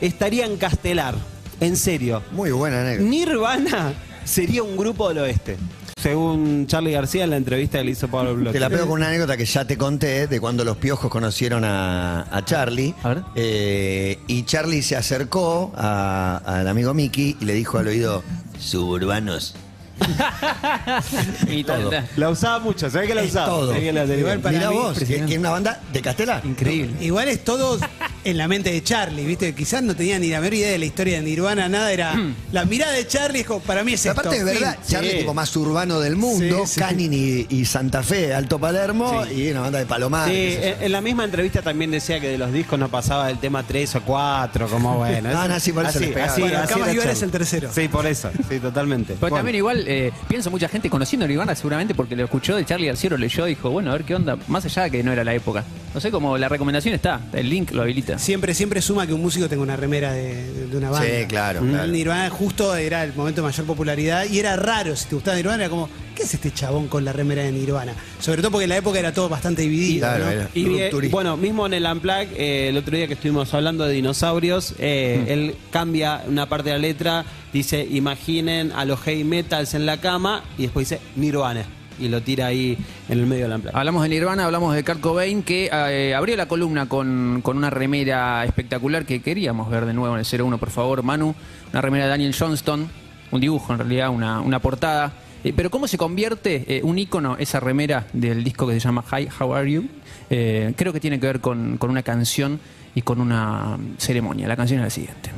estaría 0.00 0.44
en 0.46 0.56
Castelar. 0.56 1.14
En 1.60 1.76
serio. 1.76 2.22
Muy 2.32 2.50
buena 2.50 2.80
anécdota. 2.80 3.08
Nirvana 3.08 3.94
sería 4.24 4.62
un 4.64 4.76
grupo 4.76 5.08
del 5.08 5.18
oeste. 5.18 5.56
Según 6.04 6.66
Charlie 6.66 6.92
García 6.92 7.24
en 7.24 7.30
la 7.30 7.38
entrevista 7.38 7.78
que 7.78 7.84
le 7.84 7.92
hizo 7.92 8.08
Pablo 8.08 8.34
Bloch. 8.34 8.52
Te 8.52 8.60
la 8.60 8.68
pego 8.68 8.82
con 8.82 8.96
una 8.98 9.08
anécdota 9.08 9.38
que 9.38 9.46
ya 9.46 9.64
te 9.66 9.78
conté 9.78 10.26
de 10.26 10.38
cuando 10.38 10.62
los 10.62 10.76
piojos 10.76 11.10
conocieron 11.10 11.64
a, 11.64 12.26
a 12.30 12.44
Charlie. 12.44 12.94
A 13.02 13.08
ver. 13.08 13.22
Eh, 13.34 14.18
y 14.26 14.42
Charlie 14.42 14.82
se 14.82 14.96
acercó 14.96 15.72
a- 15.74 16.42
al 16.44 16.68
amigo 16.68 16.92
Mickey 16.92 17.38
y 17.40 17.44
le 17.46 17.54
dijo 17.54 17.78
al 17.78 17.86
oído, 17.86 18.22
suburbanos. 18.60 19.54
Y 21.48 21.64
tal. 21.64 22.06
La 22.16 22.28
usaba 22.28 22.58
mucho, 22.58 22.90
¿sabes 22.90 23.08
que 23.08 23.14
la 23.14 23.22
Es 23.22 23.30
usaba? 23.30 23.46
todo. 23.46 23.66
¿Sabés 23.68 23.84
que 23.84 23.92
la 23.94 24.02
tenía? 24.02 24.18
Igual 24.18 24.40
para 24.40 24.58
Mirá 24.58 24.70
mí, 24.70 24.76
vos, 24.76 24.98
que, 24.98 25.06
que 25.06 25.32
es 25.32 25.38
una 25.38 25.50
banda 25.52 25.80
de 25.90 26.02
Castelar. 26.02 26.44
Increíble. 26.44 26.96
Igual 27.00 27.28
es 27.28 27.42
todo 27.44 27.78
en 28.24 28.38
la 28.38 28.48
mente 28.48 28.72
de 28.72 28.82
Charlie, 28.82 29.24
¿viste? 29.24 29.54
Quizás 29.54 29.82
no 29.82 29.94
tenía 29.94 30.18
ni 30.18 30.28
la 30.28 30.40
menor 30.40 30.54
idea 30.54 30.70
de 30.70 30.78
la 30.78 30.84
historia 30.86 31.16
de 31.16 31.22
Nirvana, 31.22 31.68
nada. 31.68 31.92
Era 31.92 32.14
la 32.52 32.64
mirada 32.64 32.92
de 32.92 33.06
Charlie, 33.06 33.44
como, 33.44 33.60
para 33.60 33.84
mí 33.84 33.92
es 33.94 34.06
esto. 34.06 34.18
aparte 34.20 34.38
de 34.38 34.44
verdad, 34.44 34.78
fin. 34.82 34.92
Charlie 34.92 35.10
Sí. 35.10 35.18
tipo 35.18 35.34
más 35.34 35.54
urbano 35.56 36.00
del 36.00 36.16
mundo, 36.16 36.66
Sí, 36.66 36.74
sí. 36.74 36.80
Canin 36.80 37.12
y, 37.12 37.46
y 37.50 37.64
Santa 37.64 38.02
Fe, 38.02 38.34
Alto 38.34 38.58
Palermo, 38.58 39.24
y 39.26 39.50
una 39.50 39.60
banda 39.60 39.78
de 39.78 39.86
Palomar. 39.86 40.28
Sí, 40.28 40.34
qué 40.34 40.52
sé 40.52 40.60
yo. 40.70 40.76
en, 40.78 40.82
en 40.84 40.92
la 40.92 41.00
misma 41.00 41.24
entrevista 41.24 41.62
también 41.62 41.90
decía 41.90 42.20
que 42.20 42.28
de 42.28 42.38
los 42.38 42.52
discos 42.52 42.78
no 42.78 42.88
pasaba 42.88 43.26
del 43.28 43.38
tema 43.38 43.62
3 43.62 43.96
o 43.96 44.02
4, 44.02 44.68
como 44.68 44.96
bueno. 44.98 45.30
No, 45.32 45.46
no, 45.48 45.60
sí, 45.60 45.72
por 45.72 45.84
eso 45.84 45.98
así, 45.98 46.06
les 46.06 46.14
pegaba. 46.14 46.32
así, 46.32 46.40
Bueno, 46.40 46.58
así 46.58 46.72
acá 46.72 46.82
era 46.82 46.90
es 46.92 46.98
Charlie. 47.20 47.24
el 47.24 47.30
tercero. 47.30 47.70
Sí, 47.74 47.88
por 47.88 48.06
eso, 48.06 48.30
sí, 48.48 48.58
totalmente. 48.60 49.08
Pero 49.14 49.20
Bueno. 49.20 49.36
también 49.36 49.56
igual, 49.56 49.84
eh, 49.86 50.12
pienso 50.28 50.50
mucha 50.50 50.68
gente 50.68 50.88
conociendo 50.90 51.24
a 51.24 51.28
Nirvana 51.28 51.54
seguramente 51.54 51.94
porque 51.94 52.16
lo 52.16 52.24
escuchó 52.24 52.56
de 52.56 52.64
Charlie 52.64 52.86
García, 52.88 53.10
lo 53.10 53.16
leyó, 53.18 53.44
dijo, 53.44 53.70
bueno, 53.70 53.90
a 53.90 53.94
ver 53.94 54.04
qué 54.04 54.14
onda, 54.14 54.36
más 54.48 54.64
allá 54.64 54.84
de 54.84 54.90
que 54.90 55.02
no 55.02 55.12
era 55.12 55.24
la 55.24 55.34
época. 55.34 55.64
No 55.94 56.00
sé 56.00 56.10
cómo 56.10 56.36
la 56.38 56.48
recomendación 56.48 56.94
está, 56.94 57.20
el 57.32 57.48
link 57.48 57.70
lo 57.70 57.82
habilita. 57.82 58.13
Siempre, 58.18 58.54
siempre 58.54 58.80
suma 58.82 59.06
que 59.06 59.12
un 59.14 59.20
músico 59.22 59.48
tenga 59.48 59.62
una 59.62 59.76
remera 59.76 60.12
de, 60.12 60.66
de 60.68 60.76
una 60.76 60.90
banda. 60.90 61.08
Sí, 61.08 61.26
claro, 61.26 61.62
Mm. 61.62 61.70
claro. 61.70 61.92
Nirvana 61.92 62.30
justo 62.30 62.74
era 62.76 63.04
el 63.04 63.12
momento 63.14 63.40
de 63.42 63.46
mayor 63.48 63.66
popularidad 63.66 64.24
y 64.30 64.38
era 64.38 64.56
raro, 64.56 64.94
si 64.96 65.06
te 65.08 65.14
gustaba 65.14 65.36
Nirvana, 65.36 65.64
era 65.64 65.70
como, 65.70 65.88
¿qué 66.14 66.22
es 66.24 66.34
este 66.34 66.52
chabón 66.52 66.88
con 66.88 67.04
la 67.04 67.12
remera 67.12 67.42
de 67.42 67.52
Nirvana? 67.52 67.94
Sobre 68.20 68.42
todo 68.42 68.50
porque 68.52 68.64
en 68.64 68.70
la 68.70 68.76
época 68.76 68.98
era 68.98 69.12
todo 69.12 69.28
bastante 69.28 69.62
dividido. 69.62 70.00
Claro, 70.06 70.24
¿no? 70.26 70.30
era 70.30 70.48
Y 70.54 70.78
eh, 70.78 70.90
bueno, 71.10 71.36
mismo 71.36 71.66
en 71.66 71.74
el 71.74 71.84
Unplug, 71.86 72.28
eh, 72.36 72.68
el 72.68 72.76
otro 72.76 72.96
día 72.96 73.06
que 73.06 73.14
estuvimos 73.14 73.52
hablando 73.54 73.84
de 73.84 73.92
dinosaurios, 73.92 74.74
eh, 74.78 75.24
él 75.28 75.54
cambia 75.70 76.22
una 76.26 76.48
parte 76.48 76.70
de 76.70 76.76
la 76.76 76.80
letra, 76.82 77.24
dice, 77.52 77.86
imaginen 77.90 78.72
a 78.72 78.84
los 78.84 79.00
heavy 79.00 79.24
metals 79.24 79.74
en 79.74 79.86
la 79.86 79.98
cama, 80.00 80.42
y 80.58 80.62
después 80.62 80.88
dice 80.88 81.00
Nirvana, 81.16 81.64
y 81.98 82.08
lo 82.08 82.22
tira 82.22 82.46
ahí 82.46 82.76
en 83.08 83.18
el 83.18 83.26
medio 83.26 83.44
del 83.44 83.56
Unplug. 83.56 83.76
Hablamos 83.76 84.02
de 84.02 84.08
Nirvana, 84.08 84.44
hablamos 84.44 84.74
de 84.74 84.84
Kurt 84.84 85.00
Cobain, 85.00 85.42
que 85.42 85.70
eh, 85.72 86.14
abrió 86.14 86.36
la 86.36 86.46
columna 86.46 86.86
con, 86.86 87.40
con 87.42 87.56
una 87.56 87.70
remera 87.70 88.44
espectacular 88.44 89.04
que 89.04 89.22
queríamos 89.22 89.70
ver 89.70 89.86
de 89.86 89.94
nuevo 89.94 90.16
en 90.16 90.24
el 90.24 90.42
01, 90.42 90.58
por 90.58 90.70
favor, 90.70 91.02
Manu. 91.02 91.34
Una 91.72 91.80
remera 91.80 92.04
de 92.04 92.10
Daniel 92.10 92.34
Johnston, 92.38 92.88
un 93.30 93.40
dibujo 93.40 93.72
en 93.72 93.78
realidad, 93.78 94.10
una, 94.10 94.40
una 94.40 94.60
portada. 94.60 95.12
Eh, 95.42 95.52
pero 95.54 95.70
¿cómo 95.70 95.86
se 95.88 95.98
convierte 95.98 96.64
eh, 96.66 96.80
un 96.82 96.98
icono, 96.98 97.36
esa 97.38 97.60
remera 97.60 98.06
del 98.12 98.44
disco 98.44 98.66
que 98.66 98.74
se 98.74 98.80
llama 98.80 99.04
Hi, 99.12 99.28
How 99.38 99.54
Are 99.54 99.70
You? 99.70 99.88
Creo 100.28 100.92
que 100.92 101.00
tiene 101.00 101.20
que 101.20 101.26
ver 101.26 101.40
con, 101.40 101.76
con 101.78 101.90
una 101.90 102.02
canción 102.02 102.58
y 102.94 103.02
con 103.02 103.20
una 103.20 103.76
mm, 103.76 103.96
ceremonia. 103.98 104.48
La 104.48 104.56
canción 104.56 104.80
es 104.80 104.86
la 104.86 104.90
siguiente. 104.90 105.30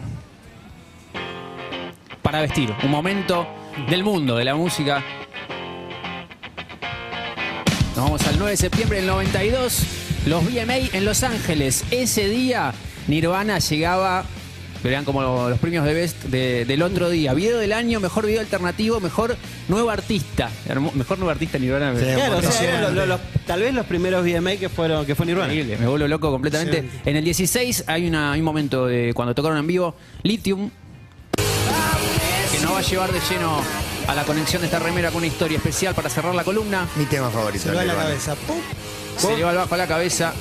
Para 2.23 2.40
vestir, 2.40 2.73
un 2.83 2.90
momento 2.90 3.47
del 3.88 4.03
mundo, 4.05 4.37
de 4.37 4.45
la 4.45 4.55
música. 4.55 5.03
Nos 7.96 8.04
vamos 8.04 8.26
al 8.26 8.37
9 8.38 8.50
de 8.50 8.56
septiembre 8.56 8.98
del 8.98 9.06
92, 9.06 9.80
los 10.26 10.44
VMA 10.44 10.76
en 10.92 11.04
Los 11.04 11.22
Ángeles. 11.22 11.85
Ese 11.90 12.28
día 12.28 12.74
Nirvana 13.09 13.59
llegaba, 13.59 14.24
verán 14.85 15.04
como 15.06 15.22
los 15.48 15.59
premios 15.59 15.85
de 15.87 15.94
Best 15.94 16.24
de- 16.24 16.66
del 16.66 16.82
otro 16.82 17.09
día. 17.09 17.32
Video 17.32 17.56
del 17.59 17.72
año, 17.72 17.98
mejor 17.98 18.26
video 18.26 18.40
alternativo, 18.40 19.00
mejor 19.00 19.37
nuevo 19.68 19.88
artista. 19.90 20.50
Hermo- 20.68 20.92
Mejor 20.94 21.18
nuevo 21.18 21.30
artista 21.30 21.59
Nirvana. 21.59 21.94
Sí, 21.98 22.04
Claro, 22.04 22.16
o 22.18 22.26
sea, 22.26 22.37
Impresionante. 22.37 22.76
eran 22.82 22.94
los- 22.96 23.09
los- 23.09 23.20
tal 23.46 23.61
vez 23.62 23.72
los 23.72 23.87
primeros 23.87 24.22
VMA 24.22 24.56
que 24.56 24.68
fueron 24.68 25.06
que 25.06 25.14
fue 25.14 25.24
Nirvana. 25.24 25.54
Increíble, 25.54 25.78
me 25.78 25.87
vuelvo 25.87 26.06
loco 26.06 26.30
completamente. 26.30 26.85
En 27.06 27.16
el 27.16 27.24
16 27.24 27.85
hay, 27.87 28.06
una- 28.06 28.32
hay 28.32 28.40
un 28.40 28.44
momento 28.44 28.87
de 28.87 29.12
cuando 29.14 29.35
tocaron 29.35 29.56
en 29.56 29.66
vivo 29.66 29.96
Lithium, 30.22 30.70
que 31.35 32.61
nos 32.62 32.72
va 32.74 32.78
a 32.78 32.82
llevar 32.82 33.11
de 33.11 33.20
lleno 33.30 33.62
a 34.09 34.14
la 34.14 34.25
conexión 34.25 34.62
de 34.62 34.66
esta 34.66 34.79
remera 34.79 35.09
con 35.11 35.19
una 35.19 35.27
historia 35.27 35.57
especial 35.59 35.95
para 35.95 36.09
cerrar 36.09 36.35
la 36.35 36.45
columna. 36.45 36.87
Mi 36.97 37.07
tema 37.07 37.31
favorito. 37.31 37.64
Se 37.64 37.69
lo 37.71 37.75
da 37.77 37.83
en 37.83 37.88
la 37.88 37.95
cabeza. 37.95 38.35
¡Pum! 38.47 38.59
Se 39.19 39.37
le 39.37 39.45
va 39.45 39.51
el 39.51 39.57
bajo 39.57 39.75
a 39.75 39.79
la 39.79 39.87
cabeza. 39.87 40.33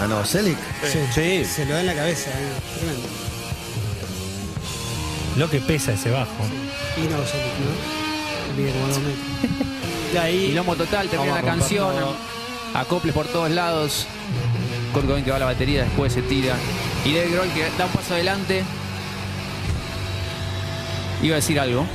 Ah, 0.00 0.06
no, 0.08 0.24
Celic. 0.24 0.58
Sí. 1.14 1.44
Se 1.44 1.64
lo 1.66 1.74
da 1.74 1.80
en 1.80 1.86
la 1.86 1.94
cabeza. 1.94 2.30
eh. 2.30 2.52
Tremendo. 2.78 3.08
Lo 5.36 5.50
que 5.50 5.60
pesa 5.60 5.92
ese 5.92 6.10
bajo. 6.10 6.30
Y 6.96 7.02
no, 7.02 7.16
¿no? 7.18 7.24
Mide 8.56 8.72
como 8.72 8.86
dos 8.88 8.98
metros. 8.98 9.70
De 10.12 10.18
ahí 10.18 10.46
Y 10.46 10.52
lomo 10.52 10.74
total, 10.74 11.08
termina 11.08 11.36
la 11.36 11.42
canción. 11.42 11.92
romper 11.92 12.16
Acoples 12.74 13.14
por 13.14 13.26
todos 13.26 13.50
lados. 13.50 14.06
Kurt 14.92 15.06
Cobain 15.06 15.24
que 15.24 15.30
va 15.30 15.36
a 15.36 15.40
la 15.40 15.46
batería, 15.46 15.84
después 15.84 16.12
se 16.12 16.22
tira. 16.22 16.56
Y 17.04 17.14
Dave 17.14 17.28
Grohl 17.30 17.48
que 17.52 17.62
da 17.78 17.86
un 17.86 17.92
paso 17.92 18.14
adelante. 18.14 18.64
Iba 21.22 21.34
a 21.34 21.36
decir 21.36 21.58
algo. 21.60 21.86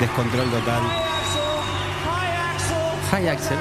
Descontrol 0.00 0.50
total. 0.50 0.82
Hi 3.12 3.28
Axel. 3.28 3.58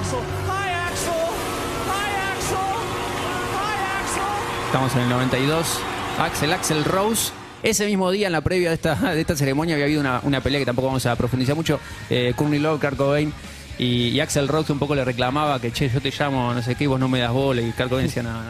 Estamos 4.65 4.95
en 4.95 5.01
el 5.01 5.09
92. 5.09 5.79
Axel, 6.19 6.53
Axel 6.53 6.85
Rose. 6.85 7.31
Ese 7.61 7.85
mismo 7.85 8.09
día, 8.11 8.27
en 8.27 8.33
la 8.33 8.41
previa 8.41 8.69
de 8.69 8.75
esta, 8.75 8.95
de 8.95 9.19
esta 9.19 9.35
ceremonia, 9.35 9.75
había 9.75 9.85
habido 9.85 9.99
una, 9.99 10.21
una 10.23 10.41
pelea 10.41 10.59
que 10.61 10.65
tampoco 10.65 10.87
vamos 10.87 11.05
a 11.05 11.15
profundizar 11.17 11.55
mucho. 11.55 11.79
Eh, 12.09 12.33
Courtney 12.35 12.59
Love, 12.59 12.79
Kurt 12.79 12.95
Cobain 12.95 13.33
y, 13.79 14.19
Axel 14.19 14.47
Rose 14.47 14.71
un 14.71 14.79
poco 14.79 14.93
le 14.93 15.05
reclamaba 15.05 15.59
que, 15.59 15.71
che, 15.71 15.89
yo 15.89 16.01
te 16.01 16.11
llamo, 16.11 16.53
no 16.53 16.61
sé 16.61 16.75
qué, 16.75 16.85
vos 16.87 16.99
no 16.99 17.07
me 17.07 17.19
das 17.19 17.31
bola. 17.31 17.61
Y 17.61 17.71
Kurt 17.71 17.89
Cobain 17.89 18.07
decía, 18.07 18.23
no, 18.23 18.31
no, 18.33 18.49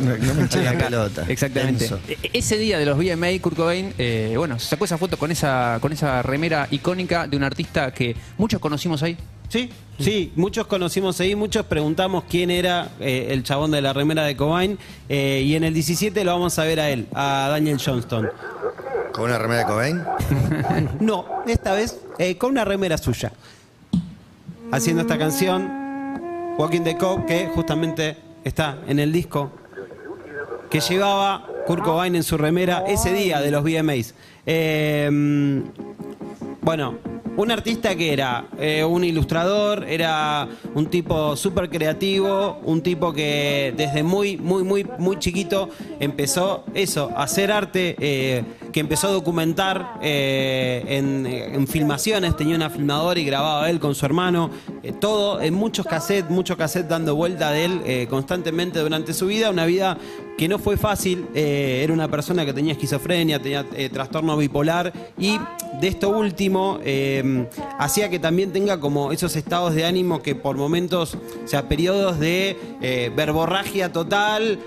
no, 0.00 0.16
No, 0.16 0.34
me 0.34 0.44
eché 0.44 0.62
la. 0.62 1.10
Exactamente. 1.28 1.90
E- 2.08 2.30
Ese 2.32 2.56
día 2.56 2.78
de 2.78 2.86
los 2.86 2.96
VMA, 2.96 3.28
Kurt 3.40 3.56
Cobain, 3.56 3.92
eh, 3.98 4.34
bueno, 4.36 4.58
sacó 4.58 4.84
esa 4.84 4.96
foto 4.96 5.16
con 5.18 5.30
esa, 5.30 5.78
con 5.80 5.92
esa 5.92 6.22
remera 6.22 6.68
icónica 6.70 7.26
de 7.26 7.36
un 7.36 7.42
artista 7.44 7.92
que 7.92 8.14
muchos 8.38 8.60
conocimos 8.60 9.02
ahí. 9.02 9.16
Sí, 9.48 9.68
sí, 9.98 10.32
muchos 10.36 10.68
conocimos 10.68 11.18
ahí, 11.20 11.34
muchos 11.34 11.66
preguntamos 11.66 12.22
quién 12.30 12.52
era 12.52 12.92
eh, 13.00 13.26
el 13.30 13.42
chabón 13.42 13.72
de 13.72 13.82
la 13.82 13.92
remera 13.92 14.22
de 14.22 14.36
Cobain 14.36 14.78
eh, 15.08 15.42
y 15.44 15.56
en 15.56 15.64
el 15.64 15.74
17 15.74 16.22
lo 16.22 16.30
vamos 16.30 16.56
a 16.60 16.64
ver 16.64 16.78
a 16.78 16.88
él, 16.90 17.08
a 17.12 17.48
Daniel 17.50 17.80
Johnston. 17.84 18.30
¿Con 19.12 19.24
una 19.24 19.38
remera 19.38 19.62
de 19.62 19.66
Cobain? 19.66 20.04
No, 21.00 21.26
esta 21.48 21.74
vez 21.74 21.98
eh, 22.18 22.38
con 22.38 22.52
una 22.52 22.64
remera 22.64 22.96
suya. 22.96 23.32
Haciendo 24.72 25.02
esta 25.02 25.18
canción, 25.18 25.68
Walking 26.56 26.82
the 26.82 26.96
Coke, 26.96 27.26
que 27.26 27.46
justamente 27.48 28.16
está 28.44 28.78
en 28.86 28.98
el 28.98 29.12
disco 29.12 29.50
que 30.70 30.80
llevaba 30.80 31.46
Kurt 31.66 31.82
Cobain 31.82 32.14
en 32.14 32.22
su 32.22 32.38
remera 32.38 32.84
ese 32.86 33.12
día 33.12 33.40
de 33.40 33.50
los 33.50 33.64
VMAs. 33.64 34.14
Eh, 34.46 35.10
bueno, 36.62 36.98
un 37.40 37.50
artista 37.50 37.94
que 37.94 38.12
era 38.12 38.44
eh, 38.58 38.84
un 38.84 39.02
ilustrador, 39.02 39.84
era 39.88 40.46
un 40.74 40.86
tipo 40.86 41.34
súper 41.36 41.70
creativo, 41.70 42.60
un 42.64 42.82
tipo 42.82 43.12
que 43.12 43.72
desde 43.76 44.02
muy, 44.02 44.36
muy, 44.36 44.62
muy, 44.62 44.86
muy 44.98 45.18
chiquito 45.18 45.70
empezó 45.98 46.64
eso, 46.74 47.10
a 47.16 47.22
hacer 47.22 47.50
arte, 47.50 47.96
eh, 47.98 48.44
que 48.72 48.80
empezó 48.80 49.08
a 49.08 49.12
documentar 49.12 49.94
eh, 50.02 50.84
en, 50.86 51.26
en 51.26 51.66
filmaciones, 51.66 52.36
tenía 52.36 52.56
una 52.56 52.68
filmadora 52.68 53.18
y 53.18 53.24
grababa 53.24 53.70
él 53.70 53.80
con 53.80 53.94
su 53.94 54.04
hermano, 54.04 54.50
todo 55.00 55.40
en 55.40 55.54
muchos 55.54 55.86
cassettes, 55.86 56.30
muchos 56.30 56.58
cassettes 56.58 56.90
dando 56.90 57.14
vuelta 57.14 57.50
de 57.52 57.64
él 57.64 58.08
constantemente 58.08 58.80
durante 58.80 59.14
su 59.14 59.26
vida, 59.26 59.50
una 59.50 59.64
vida 59.64 59.96
que 60.40 60.48
no 60.48 60.58
fue 60.58 60.78
fácil, 60.78 61.26
eh, 61.34 61.82
era 61.84 61.92
una 61.92 62.08
persona 62.08 62.46
que 62.46 62.54
tenía 62.54 62.72
esquizofrenia, 62.72 63.42
tenía 63.42 63.66
eh, 63.76 63.90
trastorno 63.90 64.38
bipolar 64.38 64.90
y 65.18 65.38
de 65.78 65.86
esto 65.86 66.08
último 66.08 66.80
eh, 66.82 67.46
hacía 67.78 68.08
que 68.08 68.18
también 68.18 68.50
tenga 68.50 68.80
como 68.80 69.12
esos 69.12 69.36
estados 69.36 69.74
de 69.74 69.84
ánimo 69.84 70.22
que 70.22 70.34
por 70.34 70.56
momentos, 70.56 71.18
o 71.44 71.46
sea, 71.46 71.68
periodos 71.68 72.18
de 72.18 72.56
verborragia 73.14 73.92
total, 73.92 74.58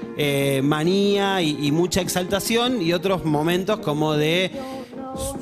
manía 0.62 1.42
y 1.42 1.72
mucha 1.72 2.02
exaltación 2.02 2.80
y 2.80 2.94
otros 2.94 3.26
momentos 3.26 3.80
como 3.80 4.14
de 4.14 4.52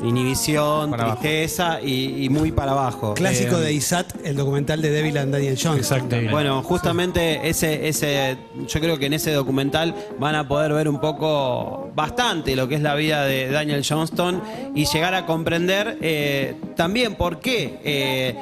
inhibición, 0.04 0.92
Para 0.92 1.04
abajo. 1.04 1.20
tristeza 1.22 1.80
y, 1.82 2.26
y 2.26 2.30
muy 2.30 2.52
para 2.52 2.72
abajo. 2.72 3.14
Clásico 3.14 3.58
Eh, 3.58 3.62
de 3.62 3.74
ISAT, 3.74 4.08
el 4.26 4.36
documental 4.36 4.82
de 4.82 4.90
Devil 4.92 5.18
and 5.18 5.34
Daniel 5.34 5.56
Johnson. 5.62 5.78
Exacto. 5.78 6.16
bueno, 6.32 6.62
justamente 6.64 7.48
ese, 7.48 7.88
ese, 7.88 8.38
yo 8.68 8.80
creo 8.80 8.98
que 9.00 9.06
en 9.08 9.14
ese 9.14 9.32
documental 9.32 9.96
van 10.20 10.36
a 10.36 10.48
poder 10.48 10.74
ver 10.74 10.88
un 10.90 11.00
poco 11.00 11.92
bastante 11.96 12.56
lo 12.56 12.68
que 12.68 12.76
es 12.76 12.82
la 12.82 12.96
vida 12.96 13.26
de 13.26 13.50
Daniel 13.50 13.84
Johnston 13.88 14.42
y 14.76 14.86
llegar 14.86 15.14
a 15.14 15.26
comprender 15.26 15.98
eh, 16.02 16.56
también 16.76 17.16
por 17.16 17.40
qué 17.40 17.80
eh, 17.84 18.36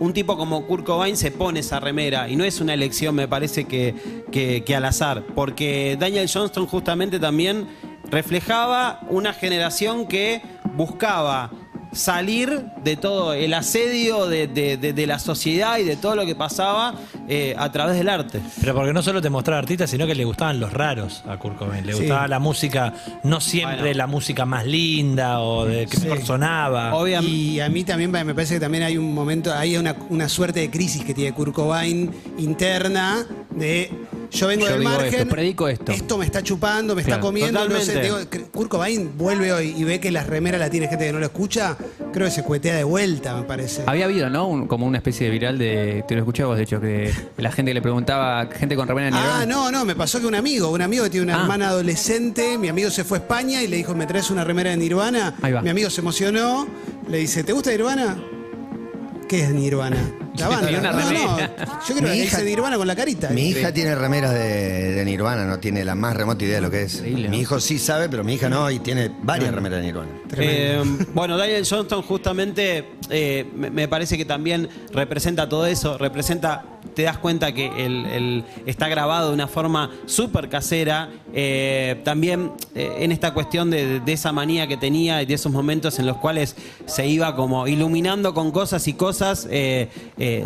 un 0.00 0.12
tipo 0.12 0.36
como 0.36 0.66
Kurt 0.66 0.84
Cobain 0.84 1.16
se 1.16 1.30
pone 1.30 1.60
esa 1.60 1.78
remera 1.80 2.28
y 2.28 2.34
no 2.36 2.44
es 2.44 2.60
una 2.60 2.74
elección, 2.74 3.14
me 3.14 3.28
parece 3.28 3.64
que, 3.64 3.94
que- 4.32 4.62
que 4.64 4.74
al 4.76 4.84
azar, 4.84 5.22
porque 5.34 5.96
Daniel 5.98 6.28
Johnston 6.32 6.66
justamente 6.66 7.20
también 7.20 7.66
reflejaba 8.14 9.00
una 9.10 9.32
generación 9.32 10.06
que 10.06 10.40
buscaba 10.76 11.50
salir 11.92 12.64
de 12.82 12.96
todo 12.96 13.34
el 13.34 13.54
asedio 13.54 14.26
de, 14.26 14.48
de- 14.48 14.76
de- 14.76 14.92
de 14.92 15.06
la 15.06 15.20
sociedad 15.20 15.78
y 15.78 15.84
de 15.84 15.94
todo 15.96 16.16
lo 16.16 16.26
que 16.26 16.34
pasaba 16.34 16.94
eh, 17.28 17.54
a 17.56 17.70
través 17.70 17.96
del 17.96 18.08
arte. 18.08 18.40
Pero 18.60 18.74
porque 18.74 18.92
no 18.92 19.00
solo 19.00 19.22
te 19.22 19.30
mostraba 19.30 19.60
artistas, 19.60 19.90
sino 19.90 20.04
que 20.04 20.16
le 20.16 20.24
gustaban 20.24 20.58
los 20.58 20.72
raros 20.72 21.22
a 21.28 21.36
Kurt 21.38 21.56
Cobain. 21.56 21.86
Le 21.86 21.92
Sí. 21.92 22.00
gustaba 22.00 22.26
la 22.26 22.40
música, 22.40 22.94
no 23.22 23.40
siempre 23.40 23.78
Bueno. 23.78 23.96
la 23.98 24.06
música 24.08 24.44
más 24.44 24.66
linda 24.66 25.40
o 25.40 25.66
de 25.66 25.86
que 25.86 25.96
Sí. 25.96 26.02
mejor 26.08 26.22
sonaba. 26.24 26.94
Obviamente. 26.96 27.32
Y 27.36 27.60
a 27.60 27.68
mí 27.68 27.84
también 27.84 28.10
me 28.10 28.34
parece 28.34 28.54
que 28.54 28.60
también 28.60 28.82
hay 28.82 28.96
un 28.98 29.14
momento, 29.14 29.54
hay 29.54 29.76
una, 29.76 29.94
una 30.08 30.28
suerte 30.28 30.60
de 30.60 30.70
crisis 30.72 31.04
que 31.04 31.14
tiene 31.14 31.32
Kurt 31.32 31.52
Cobain 31.54 32.10
interna 32.38 33.24
de 33.50 33.92
yo 34.34 34.46
vengo 34.48 34.66
Yo 34.66 34.72
del 34.72 34.82
margen, 34.82 35.14
esto, 35.14 35.28
predico 35.28 35.68
esto. 35.68 36.18
me 36.18 36.24
está 36.26 36.42
chupando, 36.42 36.94
me 36.94 37.02
está 37.02 37.20
comiendo, 37.20 37.66
no 37.68 37.80
sé, 37.80 37.92
Totalmente. 37.94 38.36
digo, 38.38 38.48
Kurt 38.52 38.68
Cobain 38.68 39.10
vuelve 39.16 39.52
hoy 39.52 39.74
y 39.76 39.84
ve 39.84 40.00
que 40.00 40.10
las 40.10 40.26
remeras 40.26 40.60
la 40.60 40.68
tiene 40.68 40.88
gente 40.88 41.06
que 41.06 41.12
no 41.12 41.20
lo 41.20 41.26
escucha, 41.26 41.76
creo 42.12 42.26
que 42.26 42.32
se 42.32 42.42
cuetea 42.42 42.74
de 42.76 42.84
vuelta, 42.84 43.36
me 43.36 43.44
parece. 43.44 43.82
Había 43.86 44.06
habido, 44.06 44.28
¿no? 44.30 44.48
Un- 44.48 44.66
como 44.66 44.86
una 44.86 44.98
especie 44.98 45.26
de 45.26 45.32
viral 45.32 45.56
de. 45.58 46.04
Te 46.08 46.14
lo 46.14 46.20
escuché 46.20 46.42
vos, 46.44 46.56
de 46.56 46.64
hecho, 46.64 46.80
que 46.80 47.12
la 47.38 47.52
gente 47.52 47.70
que 47.70 47.74
le 47.74 47.82
preguntaba, 47.82 48.46
gente 48.46 48.74
con 48.76 48.88
remera 48.88 49.06
de 49.06 49.12
Nirvana. 49.12 49.40
Ah, 49.42 49.46
no, 49.46 49.70
no, 49.70 49.84
me 49.84 49.94
pasó 49.94 50.20
que 50.20 50.26
un 50.26 50.34
amigo, 50.34 50.70
un 50.70 50.82
amigo 50.82 51.04
que 51.04 51.10
tiene 51.10 51.24
una 51.26 51.36
Ah. 51.38 51.42
hermana 51.42 51.68
adolescente, 51.68 52.58
mi 52.58 52.68
amigo 52.68 52.90
se 52.90 53.04
fue 53.04 53.18
a 53.18 53.20
España 53.20 53.62
y 53.62 53.68
le 53.68 53.76
dijo, 53.76 53.94
¿me 53.94 54.06
traes 54.06 54.30
una 54.30 54.42
remera 54.44 54.70
de 54.70 54.76
Nirvana? 54.76 55.34
Ahí 55.42 55.52
va. 55.52 55.62
Mi 55.62 55.70
amigo 55.70 55.90
se 55.90 56.00
emocionó, 56.00 56.66
le 57.08 57.18
dice, 57.18 57.44
¿te 57.44 57.52
gusta 57.52 57.70
Nirvana? 57.70 58.16
¿Qué 59.28 59.42
es 59.44 59.50
Nirvana? 59.50 59.96
La 60.38 60.48
banda. 60.48 60.70
Y 60.70 60.74
una 60.74 60.92
No, 60.92 61.00
no, 61.00 61.08
remera. 61.08 61.54
yo 61.88 61.94
creo 61.94 62.02
Mi 62.02 62.08
que 62.18 62.24
hija- 62.24 62.38
dice 62.38 62.44
Nirvana 62.44 62.76
con 62.76 62.86
la 62.86 62.96
carita. 62.96 63.28
Mi 63.30 63.48
hija 63.50 63.72
tiene 63.72 63.94
remeras 63.94 64.32
de, 64.34 64.92
de 64.94 65.04
Nirvana, 65.04 65.44
no 65.44 65.58
tiene 65.60 65.84
la 65.84 65.94
más 65.94 66.16
remota 66.16 66.44
idea 66.44 66.56
de 66.56 66.60
lo 66.62 66.70
que 66.70 66.82
es. 66.82 66.96
Increíble, 66.96 67.28
Mi 67.28 67.40
hijo 67.40 67.60
sí 67.60 67.78
sabe, 67.78 68.08
pero 68.08 68.24
mi 68.24 68.34
hija 68.34 68.48
no, 68.48 68.70
y 68.70 68.78
tiene 68.80 69.10
varias 69.22 69.54
remeras 69.54 69.78
de 69.80 69.84
Nirvana. 69.86 70.10
Eh, 70.36 70.82
bueno, 71.14 71.36
Daniel 71.36 71.64
Johnston 71.68 72.02
justamente 72.02 72.84
eh, 73.10 73.48
me, 73.54 73.70
me 73.70 73.86
parece 73.88 74.16
que 74.16 74.24
también 74.24 74.68
representa 74.92 75.48
todo 75.48 75.66
eso, 75.66 75.98
representa 75.98 76.64
te 76.94 77.02
das 77.02 77.18
cuenta 77.18 77.52
que 77.52 77.66
el, 77.84 78.44
está 78.66 78.88
grabado 78.88 79.28
de 79.28 79.34
una 79.34 79.48
forma 79.48 79.90
súper 80.06 80.48
casera. 80.48 81.10
eh, 81.32 82.00
también 82.04 82.52
eh, 82.74 82.98
en 83.00 83.10
esta 83.12 83.34
cuestión 83.34 83.70
de, 83.70 84.00
esa 84.06 84.32
manía 84.32 84.66
que 84.68 84.76
tenía 84.76 85.20
y 85.22 85.26
de 85.26 85.34
esos 85.34 85.50
momentos 85.52 85.98
en 85.98 86.06
los 86.06 86.16
cuales 86.18 86.54
se 86.86 87.06
iba 87.06 87.34
como 87.34 87.66
iluminando 87.66 88.32
con 88.32 88.52
cosas 88.52 88.86
y 88.86 88.94
cosas, 88.94 89.48
eh, 89.50 89.88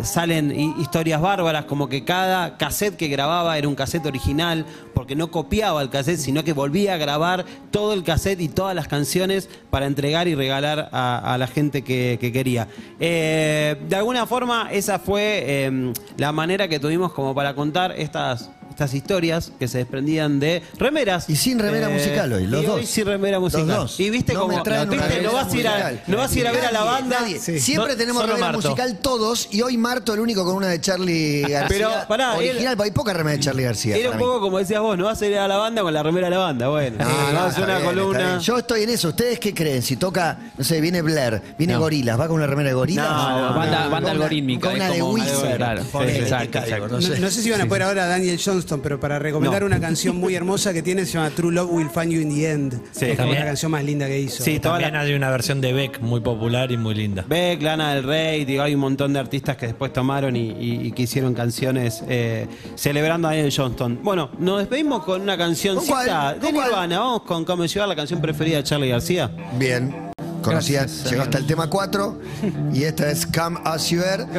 salen 0.03 0.51
hi- 0.51 0.73
historias 0.81 1.21
bárbaras, 1.21 1.65
como 1.65 1.87
que 1.87 2.03
cada 2.03 2.57
cassette 2.57 2.95
que 2.97 3.07
grababa 3.07 3.57
era 3.57 3.67
un 3.67 3.75
cassette 3.75 4.05
original, 4.07 4.65
porque 4.95 5.15
no 5.15 5.29
copiaba 5.29 5.81
el 5.81 5.89
cassette, 5.89 6.17
sino 6.19 6.43
que 6.43 6.53
volvía 6.53 6.95
a 6.95 6.97
grabar 6.97 7.45
todo 7.71 7.93
el 7.93 8.03
cassette 8.03 8.41
y 8.41 8.49
todas 8.49 8.75
las 8.75 8.87
canciones 8.87 9.47
para 9.69 9.85
entregar 9.85 10.27
y 10.27 10.35
regalar 10.35 10.89
a, 10.91 11.37
la 11.37 11.47
gente 11.47 11.83
que, 11.83 12.17
que 12.19 12.31
quería. 12.31 12.67
De 12.99 13.95
alguna 13.95 14.25
forma, 14.25 14.69
esa 14.71 14.99
fue 14.99 15.43
eh, 15.45 15.93
la 16.17 16.31
manera 16.39 16.69
que 16.69 16.79
tuvimos 16.79 17.11
como 17.11 17.35
para 17.35 17.53
contar 17.53 17.91
estas, 17.97 18.49
estas 18.79 18.93
historias 18.93 19.51
que 19.59 19.67
se 19.67 19.79
desprendían 19.79 20.39
de 20.39 20.61
remeras. 20.77 21.29
Y 21.29 21.35
sin 21.35 21.59
remera 21.59 21.89
musical 21.89 22.31
hoy, 22.31 22.47
los 22.47 22.63
y 22.63 22.65
hoy 22.65 22.81
dos. 22.81 22.89
sin 22.89 23.05
remera 23.05 23.37
musical. 23.39 23.67
Los 23.67 23.75
dos. 23.77 23.99
Y 23.99 24.09
viste 24.09 24.33
No 24.33 24.41
como 24.41 24.53
viste, 24.63 25.21
no 25.21 25.33
vas 25.33 25.51
a 25.53 25.57
ir 25.57 25.67
a, 25.67 25.93
no 26.07 26.17
vas 26.17 26.33
a 26.33 26.39
ir 26.39 26.47
a 26.47 26.51
ver 26.53 26.65
a 26.65 26.71
la 26.71 26.83
banda. 26.85 27.19
nadie. 27.19 27.39
Sí. 27.39 27.59
Siempre 27.59 27.91
No- 27.93 27.97
tenemos 27.97 28.21
remera 28.25 28.39
Marto. 28.53 28.61
musical 28.61 28.97
todos 29.01 29.49
y 29.51 29.61
hoy 29.61 29.77
Marto 29.77 30.13
el 30.13 30.21
único 30.21 30.45
con 30.45 30.55
una 30.55 30.67
de 30.67 30.79
Charlie 30.79 31.41
García. 31.41 31.65
Pero, 31.67 31.91
pará, 32.07 32.35
original, 32.35 32.77
hay 32.81 32.91
poca 32.91 33.11
remera 33.11 33.35
de 33.35 33.43
Charlie 33.43 33.63
García. 33.63 33.97
Era 33.97 34.11
un 34.11 34.17
poco 34.17 34.39
como 34.39 34.57
decías 34.59 34.79
vos, 34.81 34.97
no 34.97 35.05
vas 35.05 35.21
a 35.21 35.25
ir 35.27 35.37
a 35.37 35.47
la 35.47 35.57
banda 35.57 35.81
con 35.81 35.93
la 35.93 36.01
remera 36.01 36.27
de 36.27 36.31
la 36.31 36.37
banda. 36.37 36.69
Bueno, 36.69 36.97
No, 36.99 37.05
sí, 37.05 37.11
no, 37.11 37.33
vas 37.33 37.35
a 37.35 37.47
hacer 37.47 37.49
está 37.49 37.63
una 37.63 37.65
bien, 37.65 37.77
está 37.89 38.01
columna. 38.01 38.27
bien. 38.29 38.39
Yo 38.39 38.57
estoy 38.59 38.83
en 38.83 38.89
eso. 38.91 39.09
¿Ustedes 39.09 39.39
qué 39.39 39.53
creen? 39.53 39.81
Si 39.81 39.97
toca, 39.97 40.37
no 40.57 40.63
sé, 40.63 40.79
viene 40.79 41.01
Blair, 41.01 41.41
viene 41.57 41.73
No. 41.73 41.79
Gorilas, 41.79 42.17
¿va 42.17 42.27
con 42.27 42.37
una 42.37 42.47
remera 42.47 42.69
de 42.69 42.75
Gorilas? 42.75 43.09
No, 43.09 43.49
no, 43.51 43.59
banda, 43.89 44.11
algorítmica. 44.11 44.67
Con 44.67 44.75
una 44.77 44.89
de 44.89 45.01
Wizard. 45.03 45.57
Claro, 45.57 45.81
exacto, 45.81 46.87
no 46.87 47.01
sé. 47.01 47.41
si 47.41 47.49
van 47.51 47.61
a 47.61 47.65
poder 47.65 47.83
ahora 47.83 48.05
Daniel 48.07 48.37
Pero 48.77 48.99
para 48.99 49.17
recomendar 49.19 49.61
No. 49.61 49.65
una 49.67 49.79
canción 49.79 50.17
muy 50.17 50.35
hermosa 50.35 50.71
que 50.73 50.81
tiene 50.81 51.05
se 51.05 51.13
llama 51.13 51.29
True 51.31 51.51
Love 51.53 51.71
Will 51.71 51.89
Find 51.89 52.11
You 52.11 52.21
in 52.21 52.29
the 52.29 52.51
End. 52.51 52.73
Sí, 52.91 53.05
es 53.05 53.09
como 53.11 53.15
también. 53.17 53.39
la 53.39 53.45
canción 53.45 53.71
más 53.71 53.83
linda 53.83 54.07
que 54.07 54.19
hizo. 54.19 54.43
Sí, 54.43 54.59
toda 54.59 54.75
También 54.75 54.93
la- 54.93 54.99
hay 55.01 55.13
una 55.13 55.29
versión 55.31 55.61
de 55.61 55.73
Beck 55.73 55.99
muy 56.01 56.19
popular 56.21 56.71
y 56.71 56.77
muy 56.77 56.93
linda. 56.93 57.25
Beck, 57.27 57.61
Lana 57.61 57.95
del 57.95 58.03
Rey, 58.03 58.45
digo, 58.45 58.63
hay 58.63 58.75
un 58.75 58.81
montón 58.81 59.13
de 59.13 59.19
artistas 59.19 59.57
que 59.57 59.67
después 59.67 59.91
tomaron 59.91 60.35
y, 60.35 60.51
y- 60.51 60.87
y 60.87 60.91
que 60.91 61.03
hicieron 61.03 61.33
canciones 61.33 62.03
eh, 62.07 62.47
celebrando 62.75 63.27
a 63.27 63.31
Daniel 63.31 63.53
Johnston. 63.55 63.99
Bueno, 64.03 64.29
nos 64.39 64.59
despedimos 64.59 65.03
con 65.03 65.21
una 65.21 65.37
cancioncita 65.37 66.35
de. 66.35 66.51
Nirvana. 66.51 66.99
Vamos 66.99 67.21
con 67.23 67.45
Come 67.45 67.67
Llevar, 67.67 67.87
la 67.89 67.95
canción 67.95 68.21
preferida 68.21 68.57
de 68.57 68.63
Charlie 68.63 68.89
García. 68.89 69.31
Bien. 69.57 70.09
Conocía, 70.41 70.85
llegó 70.85 71.23
hasta 71.23 71.37
el 71.37 71.45
tema 71.45 71.69
4 71.69 72.17
y 72.73 72.83
esta 72.83 73.11
es 73.11 73.25
Come 73.25 73.59
As 73.65 73.89
You 73.89 74.01
Are. 74.01 74.38